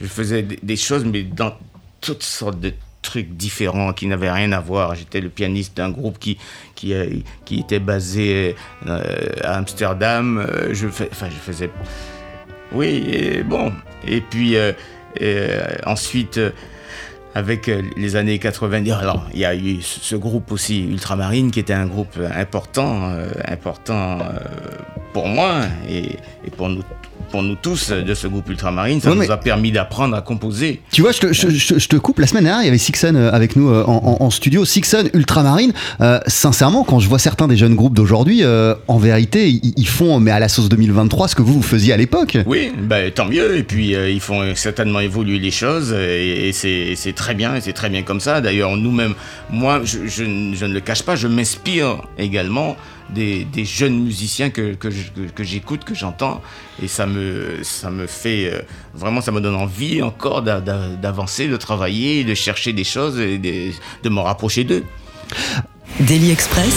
Je 0.00 0.06
faisais 0.06 0.42
des, 0.42 0.58
des 0.62 0.76
choses, 0.76 1.04
mais 1.04 1.22
dans 1.22 1.54
toutes 2.00 2.22
sortes 2.22 2.60
de 2.60 2.72
trucs 3.02 3.30
différents 3.36 3.92
qui 3.92 4.06
n'avaient 4.06 4.30
rien 4.30 4.52
à 4.52 4.60
voir. 4.60 4.94
J'étais 4.94 5.20
le 5.20 5.28
pianiste 5.28 5.76
d'un 5.76 5.90
groupe 5.90 6.18
qui, 6.18 6.36
qui, 6.74 6.92
euh, 6.92 7.06
qui 7.44 7.60
était 7.60 7.78
basé 7.78 8.54
euh, 8.86 9.00
à 9.42 9.56
Amsterdam. 9.56 10.38
Euh, 10.38 10.74
Je, 10.74 10.88
fais- 10.88 11.08
enfin, 11.10 11.28
je 11.30 11.36
faisais... 11.36 11.70
Oui, 12.72 13.04
et 13.08 13.42
bon. 13.42 13.72
Et 14.06 14.20
puis, 14.20 14.56
euh, 14.56 14.72
ensuite... 15.86 16.40
avec 17.36 17.68
euh, 17.68 17.82
les 17.98 18.16
années 18.16 18.38
90. 18.38 18.92
Alors, 18.92 19.26
il 19.34 19.40
y 19.40 19.44
a 19.44 19.54
eu 19.54 19.82
ce 19.82 20.00
ce 20.00 20.16
groupe 20.16 20.52
aussi, 20.52 20.84
Ultramarine, 20.84 21.50
qui 21.50 21.60
était 21.60 21.74
un 21.74 21.86
groupe 21.86 22.18
important, 22.34 23.10
euh, 23.10 23.28
important 23.46 24.20
euh, 24.20 24.38
pour 25.12 25.26
moi 25.28 25.66
et, 25.86 26.16
et 26.46 26.50
pour 26.56 26.70
nous, 26.70 26.82
pour 27.30 27.42
nous 27.42 27.56
tous 27.56 27.90
de 27.90 28.14
ce 28.14 28.26
groupe 28.26 28.48
ultramarine. 28.48 29.00
Ça 29.00 29.14
nous 29.14 29.30
a 29.30 29.36
permis 29.36 29.72
d'apprendre 29.72 30.14
à 30.16 30.20
composer. 30.22 30.80
Tu 30.92 31.02
vois, 31.02 31.12
je 31.12 31.18
te, 31.20 31.32
je- 31.32 31.48
je- 31.50 31.78
je 31.78 31.88
te 31.88 31.96
coupe. 31.96 32.18
La 32.20 32.26
semaine 32.26 32.44
dernière, 32.44 32.62
il 32.62 32.66
y 32.66 32.68
avait 32.68 32.78
Sixon 32.78 33.14
euh, 33.16 33.30
avec 33.32 33.56
nous 33.56 33.68
euh, 33.68 33.84
en, 33.86 34.16
en- 34.20 34.24
en 34.24 34.30
studio. 34.30 34.64
Sixon, 34.64 35.04
Ultramarine. 35.12 35.72
Euh, 36.00 36.20
sincèrement, 36.26 36.84
quand 36.84 37.00
je 37.00 37.08
vois 37.08 37.18
certains 37.18 37.48
des 37.48 37.56
jeunes 37.56 37.74
groupes 37.74 37.94
d'aujourd'hui, 37.94 38.44
euh, 38.44 38.74
en 38.88 38.98
vérité, 38.98 39.48
ils, 39.50 39.72
ils 39.76 39.88
font, 39.88 40.20
mais 40.20 40.30
à 40.30 40.38
la 40.38 40.48
sauce 40.48 40.68
2023, 40.68 41.28
ce 41.28 41.34
que 41.34 41.42
vous, 41.42 41.54
vous 41.54 41.62
faisiez 41.62 41.92
à 41.92 41.96
l'époque. 41.96 42.38
Oui, 42.46 42.70
ben, 42.80 43.10
tant 43.10 43.26
mieux. 43.26 43.56
Et 43.56 43.62
puis, 43.62 43.94
euh, 43.94 44.08
ils 44.10 44.20
font 44.20 44.42
certainement 44.54 45.00
évoluer 45.00 45.38
les 45.38 45.50
choses. 45.50 45.90
euh, 45.92 46.06
Et, 46.06 46.48
et 46.48 46.96
c'est 46.96 47.12
très 47.14 47.34
bien. 47.34 47.56
Et 47.56 47.60
c'est 47.60 47.72
très 47.72 47.88
bien 47.90 48.02
comme 48.02 48.20
ça. 48.20 48.40
D'ailleurs, 48.40 48.76
nous-mêmes, 48.76 49.14
moi, 49.50 49.80
je 49.84 50.22
ne 50.24 50.72
le 50.72 50.80
cache 50.80 51.02
pas, 51.02 51.16
je 51.16 51.26
m'inspire 51.26 52.02
également 52.18 52.76
des, 53.10 53.46
jeunes 53.64 54.02
musiciens 54.02 54.50
que, 54.50 54.76
j'écoute, 55.40 55.84
que 55.84 55.94
j'entends. 55.94 56.42
Et 56.82 56.88
ça 56.88 57.06
me, 57.06 57.62
ça 57.62 57.90
me 57.90 58.06
fait 58.06 58.50
euh, 58.52 58.60
vraiment, 58.94 59.20
ça 59.20 59.32
me 59.32 59.40
donne 59.40 59.54
envie 59.54 60.02
encore 60.02 60.42
d'a- 60.42 60.60
d'a- 60.60 60.88
d'avancer, 60.88 61.48
de 61.48 61.56
travailler, 61.56 62.24
de 62.24 62.34
chercher 62.34 62.72
des 62.72 62.84
choses 62.84 63.16
de, 63.16 63.70
de 64.02 64.08
me 64.08 64.20
rapprocher 64.20 64.64
d'eux. 64.64 64.84
Daily 66.00 66.30
Express 66.30 66.76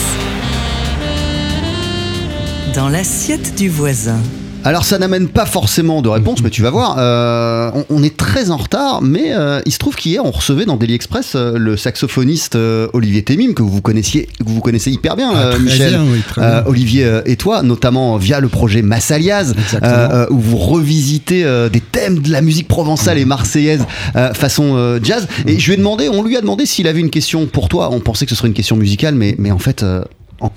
dans 2.74 2.88
l'assiette 2.88 3.56
du 3.56 3.68
voisin. 3.68 4.20
Alors 4.62 4.84
ça 4.84 4.98
n'amène 4.98 5.28
pas 5.28 5.46
forcément 5.46 6.02
de 6.02 6.08
réponse, 6.10 6.42
mais 6.42 6.50
tu 6.50 6.60
vas 6.60 6.68
voir. 6.70 6.96
euh, 6.98 7.70
on, 7.74 7.84
on 7.88 8.02
est 8.02 8.14
très 8.14 8.50
en 8.50 8.58
retard, 8.58 9.00
mais 9.00 9.32
euh, 9.32 9.60
il 9.64 9.72
se 9.72 9.78
trouve 9.78 9.96
qu'hier 9.96 10.22
on 10.24 10.30
recevait 10.30 10.66
dans 10.66 10.76
Daily 10.76 10.92
Express 10.94 11.32
euh, 11.34 11.56
le 11.56 11.78
saxophoniste 11.78 12.56
euh, 12.56 12.86
Olivier 12.92 13.22
Temim 13.22 13.54
que 13.54 13.62
vous 13.62 13.80
connaissiez, 13.80 14.26
que 14.38 14.44
vous 14.50 14.60
connaissez 14.60 14.90
hyper 14.90 15.16
bien, 15.16 15.32
Ah, 15.34 15.38
euh, 15.54 15.58
Michel. 15.58 15.90
bien, 15.94 16.04
oui, 16.04 16.20
très 16.28 16.42
Euh, 16.42 16.60
bien. 16.60 16.70
Olivier 16.70 17.20
et 17.24 17.36
toi, 17.36 17.62
notamment 17.62 18.16
via 18.18 18.38
le 18.40 18.48
projet 18.48 18.82
euh, 18.82 19.82
euh, 19.82 20.26
où 20.30 20.38
vous 20.38 20.58
revisitez 20.58 21.42
euh, 21.44 21.68
des 21.70 21.80
thèmes 21.80 22.18
de 22.18 22.30
la 22.30 22.42
musique 22.42 22.68
provençale 22.68 23.16
et 23.16 23.24
marseillaise 23.24 23.84
euh, 24.16 24.34
façon 24.34 24.74
euh, 24.76 25.00
jazz. 25.02 25.26
Et 25.46 25.58
je 25.58 25.66
lui 25.68 25.74
ai 25.74 25.76
demandé, 25.78 26.08
on 26.10 26.22
lui 26.22 26.36
a 26.36 26.40
demandé 26.42 26.66
s'il 26.66 26.86
avait 26.86 27.00
une 27.00 27.10
question 27.10 27.46
pour 27.46 27.68
toi. 27.70 27.88
On 27.92 28.00
pensait 28.00 28.26
que 28.26 28.30
ce 28.30 28.36
serait 28.36 28.48
une 28.48 28.54
question 28.54 28.76
musicale, 28.76 29.14
mais, 29.14 29.34
mais 29.38 29.50
en 29.52 29.58
fait, 29.58 29.82
euh, 29.82 30.02
en, 30.40 30.50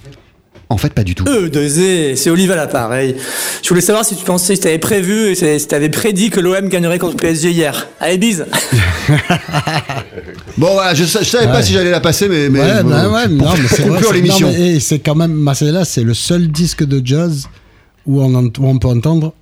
en 0.73 0.77
fait 0.77 0.93
pas 0.93 1.03
du 1.03 1.15
tout. 1.15 1.23
E, 1.27 1.49
2 1.49 2.15
c'est 2.15 2.29
Olive 2.29 2.51
à 2.51 2.55
l'appareil. 2.55 3.15
Je 3.63 3.69
voulais 3.69 3.81
savoir 3.81 4.03
si 4.03 4.15
tu 4.15 4.25
pensais, 4.25 4.55
si 4.55 4.61
t'avais 4.61 4.79
prévu, 4.79 5.31
et 5.31 5.35
si 5.59 5.67
t'avais 5.67 5.89
prédit 5.89 6.29
que 6.29 6.39
l'OM 6.39 6.67
gagnerait 6.67 6.99
contre 6.99 7.13
le 7.13 7.21
PSG 7.21 7.51
hier. 7.51 7.87
Allez, 7.99 8.17
bise 8.17 8.45
Bon 10.57 10.73
voilà, 10.73 10.93
je, 10.93 11.03
je 11.03 11.23
savais 11.23 11.47
pas 11.47 11.61
si 11.63 11.73
j'allais 11.73 11.89
la 11.91 11.99
passer, 11.99 12.27
mais, 12.29 12.49
mais 12.49 12.59
ouais, 12.59 12.83
bah 12.83 13.09
ouais, 13.09 13.27
pour 13.37 13.47
non, 13.47 13.53
mais 13.57 13.83
conclure 13.87 14.07
c'est- 14.09 14.13
l'émission. 14.13 14.47
non, 14.47 14.53
mais, 14.57 14.75
eh, 14.75 14.79
c'est 14.79 14.99
quand 14.99 15.15
même 15.15 15.31
Marcella, 15.33 15.83
c'est 15.85 16.03
le 16.03 16.13
seul 16.13 16.47
disque 16.49 16.83
de 16.85 17.01
jazz 17.05 17.47
où 18.05 18.21
on, 18.21 18.33
ent- 18.35 18.59
où 18.59 18.67
on 18.67 18.77
peut 18.77 18.87
entendre 18.87 19.33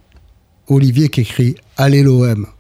Olivier 0.74 1.09
qui 1.09 1.22
écrit 1.22 1.55
Allez 1.78 2.03
l'OM. 2.03 2.45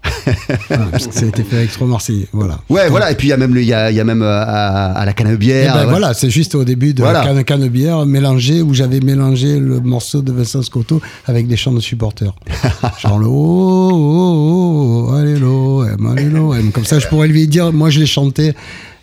Voilà, 0.69 0.99
ça 0.99 1.25
a 1.25 1.27
été 1.27 1.43
fait 1.43 1.57
avec 1.57 1.71
Trois 1.71 1.87
Marseillais. 1.87 2.27
Voilà. 2.31 2.59
Ouais, 2.69 2.89
voilà, 2.89 3.11
et 3.11 3.15
puis 3.15 3.27
il 3.27 3.31
y 3.31 3.33
a 3.33 3.37
même, 3.37 3.55
le- 3.55 3.61
il 3.61 3.67
y 3.67 3.73
a, 3.73 3.89
y 3.91 3.99
a 3.99 4.03
même 4.03 4.21
euh, 4.21 4.27
à, 4.45 4.91
à 4.91 5.05
la 5.05 5.11
Et 5.11 5.15
canebière. 5.15 5.73
ben 5.73 5.85
voilà, 5.85 6.13
c'est 6.13 6.29
juste 6.29 6.53
au 6.53 6.63
début 6.63 6.93
de 6.93 7.01
Voilà. 7.01 7.23
Canne 7.23 7.43
Canne 7.43 7.67
Bière 7.69 8.05
mélangé 8.05 8.61
où 8.61 8.71
j'avais 8.73 8.99
mélangé 8.99 9.59
le 9.59 9.79
morceau 9.79 10.21
de 10.21 10.31
Vincent 10.31 10.61
Scotto 10.61 11.01
avec 11.25 11.47
des 11.47 11.55
chants 11.57 11.73
de 11.73 11.79
supporters. 11.79 12.33
Genre 13.01 13.17
le 13.17 13.25
oh, 13.25 13.89
oh, 13.91 15.07
oh, 15.07 15.07
oh, 15.09 15.13
allez 15.15 15.37
l'OM, 15.39 16.05
allez 16.15 16.29
l'OM. 16.29 16.71
Comme 16.71 16.85
ça, 16.85 16.99
je 16.99 17.07
pourrais 17.07 17.27
lui 17.27 17.47
dire, 17.47 17.73
moi 17.73 17.89
je 17.89 17.99
l'ai 17.99 18.05
chanté 18.05 18.53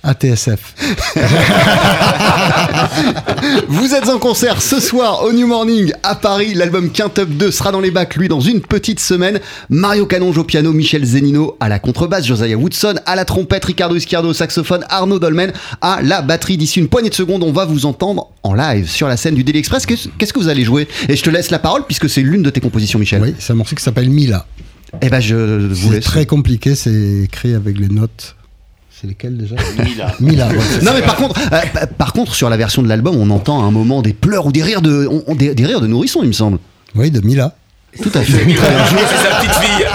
à 0.08 0.14
TSF. 0.14 0.74
Vous 3.68 3.94
êtes 3.94 4.08
en 4.08 4.18
concert 4.18 4.62
ce 4.62 4.80
soir 4.80 5.22
au 5.24 5.32
New 5.34 5.46
Morning 5.46 5.92
à 6.02 6.14
Paris. 6.14 6.54
L'album 6.54 6.90
Quintup 6.90 7.28
2 7.36 7.50
sera 7.50 7.72
dans 7.72 7.80
les 7.80 7.90
bacs, 7.90 8.16
lui, 8.16 8.28
dans 8.28 8.40
une 8.40 8.62
petite 8.62 9.00
semaine. 9.00 9.38
Mario 9.68 10.06
Canonge 10.06 10.38
au 10.38 10.44
piano, 10.44 10.72
Michel 10.72 11.04
Zenino 11.04 11.58
à 11.60 11.68
la 11.68 11.78
contrebasse, 11.78 12.24
Josiah 12.26 12.56
Woodson 12.56 12.94
à 13.04 13.16
la 13.16 13.26
trompette, 13.26 13.66
Ricardo 13.66 13.96
Iscardo 13.96 14.30
au 14.30 14.32
saxophone, 14.32 14.82
Arnaud 14.88 15.18
Dolmen 15.18 15.52
à 15.82 16.00
la 16.02 16.22
batterie. 16.22 16.56
D'ici 16.56 16.78
une 16.80 16.88
poignée 16.88 17.10
de 17.10 17.14
secondes, 17.14 17.42
on 17.44 17.52
va 17.52 17.66
vous 17.66 17.84
entendre 17.84 18.30
en 18.44 18.54
live 18.54 18.88
sur 18.88 19.08
la 19.08 19.18
scène 19.18 19.34
du 19.34 19.44
Daily 19.44 19.58
Express. 19.58 19.84
Qu'est-ce 19.84 20.32
que 20.32 20.38
vous 20.38 20.48
allez 20.48 20.64
jouer? 20.64 20.88
Et 21.10 21.16
je 21.16 21.22
te 21.22 21.28
laisse 21.28 21.50
la 21.50 21.58
parole 21.58 21.82
puisque 21.86 22.08
c'est 22.08 22.22
l'une 22.22 22.42
de 22.42 22.48
tes 22.50 22.60
compositions, 22.60 22.98
Michel. 22.98 23.20
Oui, 23.22 23.34
c'est 23.38 23.52
un 23.52 23.56
morceau 23.56 23.76
qui 23.76 23.82
s'appelle 23.82 24.08
Mila. 24.08 24.46
Eh 25.02 25.10
ben, 25.10 25.20
je 25.20 25.34
vous 25.34 25.88
C'est 25.88 25.94
laisse. 25.96 26.04
très 26.04 26.24
compliqué, 26.24 26.74
c'est 26.74 27.24
écrit 27.24 27.52
avec 27.54 27.78
les 27.78 27.88
notes. 27.88 28.36
C'est 29.00 29.06
lesquelles 29.06 29.36
déjà 29.36 29.54
Mila. 29.78 30.12
Mila. 30.20 30.48
ouais, 30.48 30.54
Non 30.82 30.92
mais 30.94 31.02
par 31.02 31.16
contre, 31.16 31.38
euh, 31.52 31.60
pa- 31.72 31.86
par 31.86 32.12
contre 32.12 32.34
sur 32.34 32.50
la 32.50 32.56
version 32.56 32.82
de 32.82 32.88
l'album, 32.88 33.14
on 33.16 33.30
entend 33.30 33.62
à 33.62 33.64
un 33.66 33.70
moment 33.70 34.02
des 34.02 34.12
pleurs 34.12 34.46
ou 34.46 34.52
des 34.52 34.62
rires 34.62 34.82
de, 34.82 35.06
on- 35.10 35.22
on- 35.28 35.34
des, 35.36 35.54
des 35.54 35.66
rires 35.66 35.80
de 35.80 35.86
nourrissons, 35.86 36.20
il 36.22 36.28
me 36.28 36.32
semble. 36.32 36.58
Oui, 36.96 37.10
de 37.10 37.20
Mila. 37.20 37.54
Tout 38.02 38.10
à 38.14 38.20
fait. 38.22 38.44
C'est 38.48 39.28
sa 39.28 39.36
petite 39.36 39.54
fille. 39.54 39.86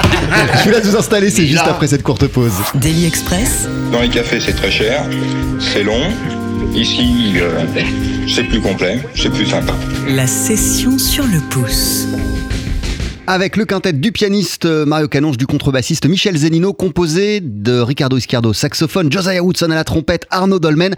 Je 0.59 0.63
vous 0.63 0.69
laisse 0.71 0.85
vous 0.85 0.95
installer, 0.97 1.29
c'est 1.29 1.45
juste 1.45 1.63
après 1.67 1.87
cette 1.87 2.01
courte 2.03 2.25
pause. 2.27 2.51
Daily 2.75 3.05
Express 3.05 3.67
Dans 3.91 4.01
les 4.01 4.09
cafés, 4.09 4.39
c'est 4.39 4.53
très 4.53 4.71
cher, 4.71 5.03
c'est 5.59 5.83
long. 5.83 6.01
Ici, 6.73 7.33
euh, 7.35 7.59
c'est 8.27 8.43
plus 8.45 8.61
complet, 8.61 8.99
c'est 9.15 9.29
plus 9.29 9.45
sympa. 9.45 9.73
La 10.07 10.25
session 10.25 10.97
sur 10.97 11.23
le 11.25 11.39
pouce. 11.49 12.07
Avec 13.25 13.55
le 13.55 13.63
quintet 13.63 13.93
du 13.93 14.11
pianiste 14.11 14.65
euh, 14.65 14.85
Mario 14.85 15.07
Canonge, 15.07 15.37
du 15.37 15.47
contrebassiste 15.47 16.05
Michel 16.07 16.35
Zenino, 16.35 16.73
composé 16.73 17.39
de 17.39 17.79
Ricardo 17.79 18.17
Iscardo 18.17 18.51
saxophone, 18.51 19.09
Josiah 19.09 19.41
Woodson 19.41 19.71
à 19.71 19.75
la 19.75 19.85
trompette, 19.85 20.27
Arnaud 20.29 20.59
Dolmen 20.59 20.93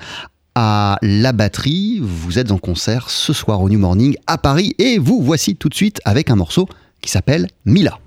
à 0.56 0.98
la 1.04 1.34
batterie. 1.34 2.00
Vous 2.02 2.40
êtes 2.40 2.52
en 2.52 2.58
concert 2.58 3.12
ce 3.12 3.32
soir 3.32 3.62
au 3.62 3.70
New 3.70 3.78
Morning 3.78 4.16
à 4.26 4.40
Paris 4.40 4.74
et 4.80 4.98
vous 4.98 5.22
voici 5.22 5.56
tout 5.56 5.70
de 5.70 5.76
suite 5.76 6.02
avec 6.04 6.32
un 6.32 6.36
morceau 6.36 6.68
qui 7.00 7.12
s'appelle 7.12 7.48
Mila. 7.64 7.92
Mila 7.92 8.05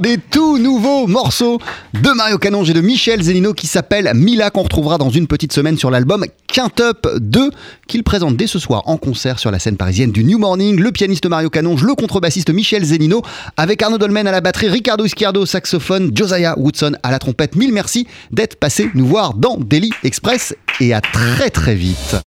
des 0.00 0.18
tout 0.18 0.58
nouveaux 0.58 1.06
morceaux 1.06 1.58
de 1.92 2.10
Mario 2.10 2.38
Canonge 2.38 2.70
et 2.70 2.72
de 2.72 2.80
Michel 2.80 3.22
Zenino 3.22 3.52
qui 3.52 3.66
s'appelle 3.66 4.10
Mila 4.14 4.50
qu'on 4.50 4.62
retrouvera 4.62 4.98
dans 4.98 5.10
une 5.10 5.26
petite 5.26 5.52
semaine 5.52 5.76
sur 5.76 5.90
l'album 5.90 6.24
Quintup 6.46 7.06
2 7.20 7.50
qu'il 7.86 8.02
présente 8.02 8.36
dès 8.36 8.46
ce 8.46 8.58
soir 8.58 8.82
en 8.86 8.96
concert 8.96 9.38
sur 9.38 9.50
la 9.50 9.58
scène 9.58 9.76
parisienne 9.76 10.10
du 10.10 10.24
New 10.24 10.38
Morning. 10.38 10.80
Le 10.80 10.90
pianiste 10.90 11.26
Mario 11.26 11.50
Canonge, 11.50 11.84
le 11.84 11.94
contrebassiste 11.94 12.50
Michel 12.50 12.84
Zenino 12.84 13.22
avec 13.56 13.82
Arnaud 13.82 13.98
Dolmen 13.98 14.26
à 14.26 14.32
la 14.32 14.40
batterie, 14.40 14.68
Ricardo 14.68 15.04
Izquierdo 15.04 15.42
au 15.42 15.46
saxophone, 15.46 16.10
Josiah 16.14 16.58
Woodson 16.58 16.96
à 17.02 17.10
la 17.10 17.18
trompette. 17.18 17.54
Mille 17.54 17.72
merci 17.72 18.06
d'être 18.30 18.56
passé 18.56 18.90
nous 18.94 19.06
voir 19.06 19.34
dans 19.34 19.58
Daily 19.58 19.90
Express 20.02 20.54
et 20.80 20.94
à 20.94 21.00
très 21.00 21.50
très 21.50 21.74
vite. 21.74 22.16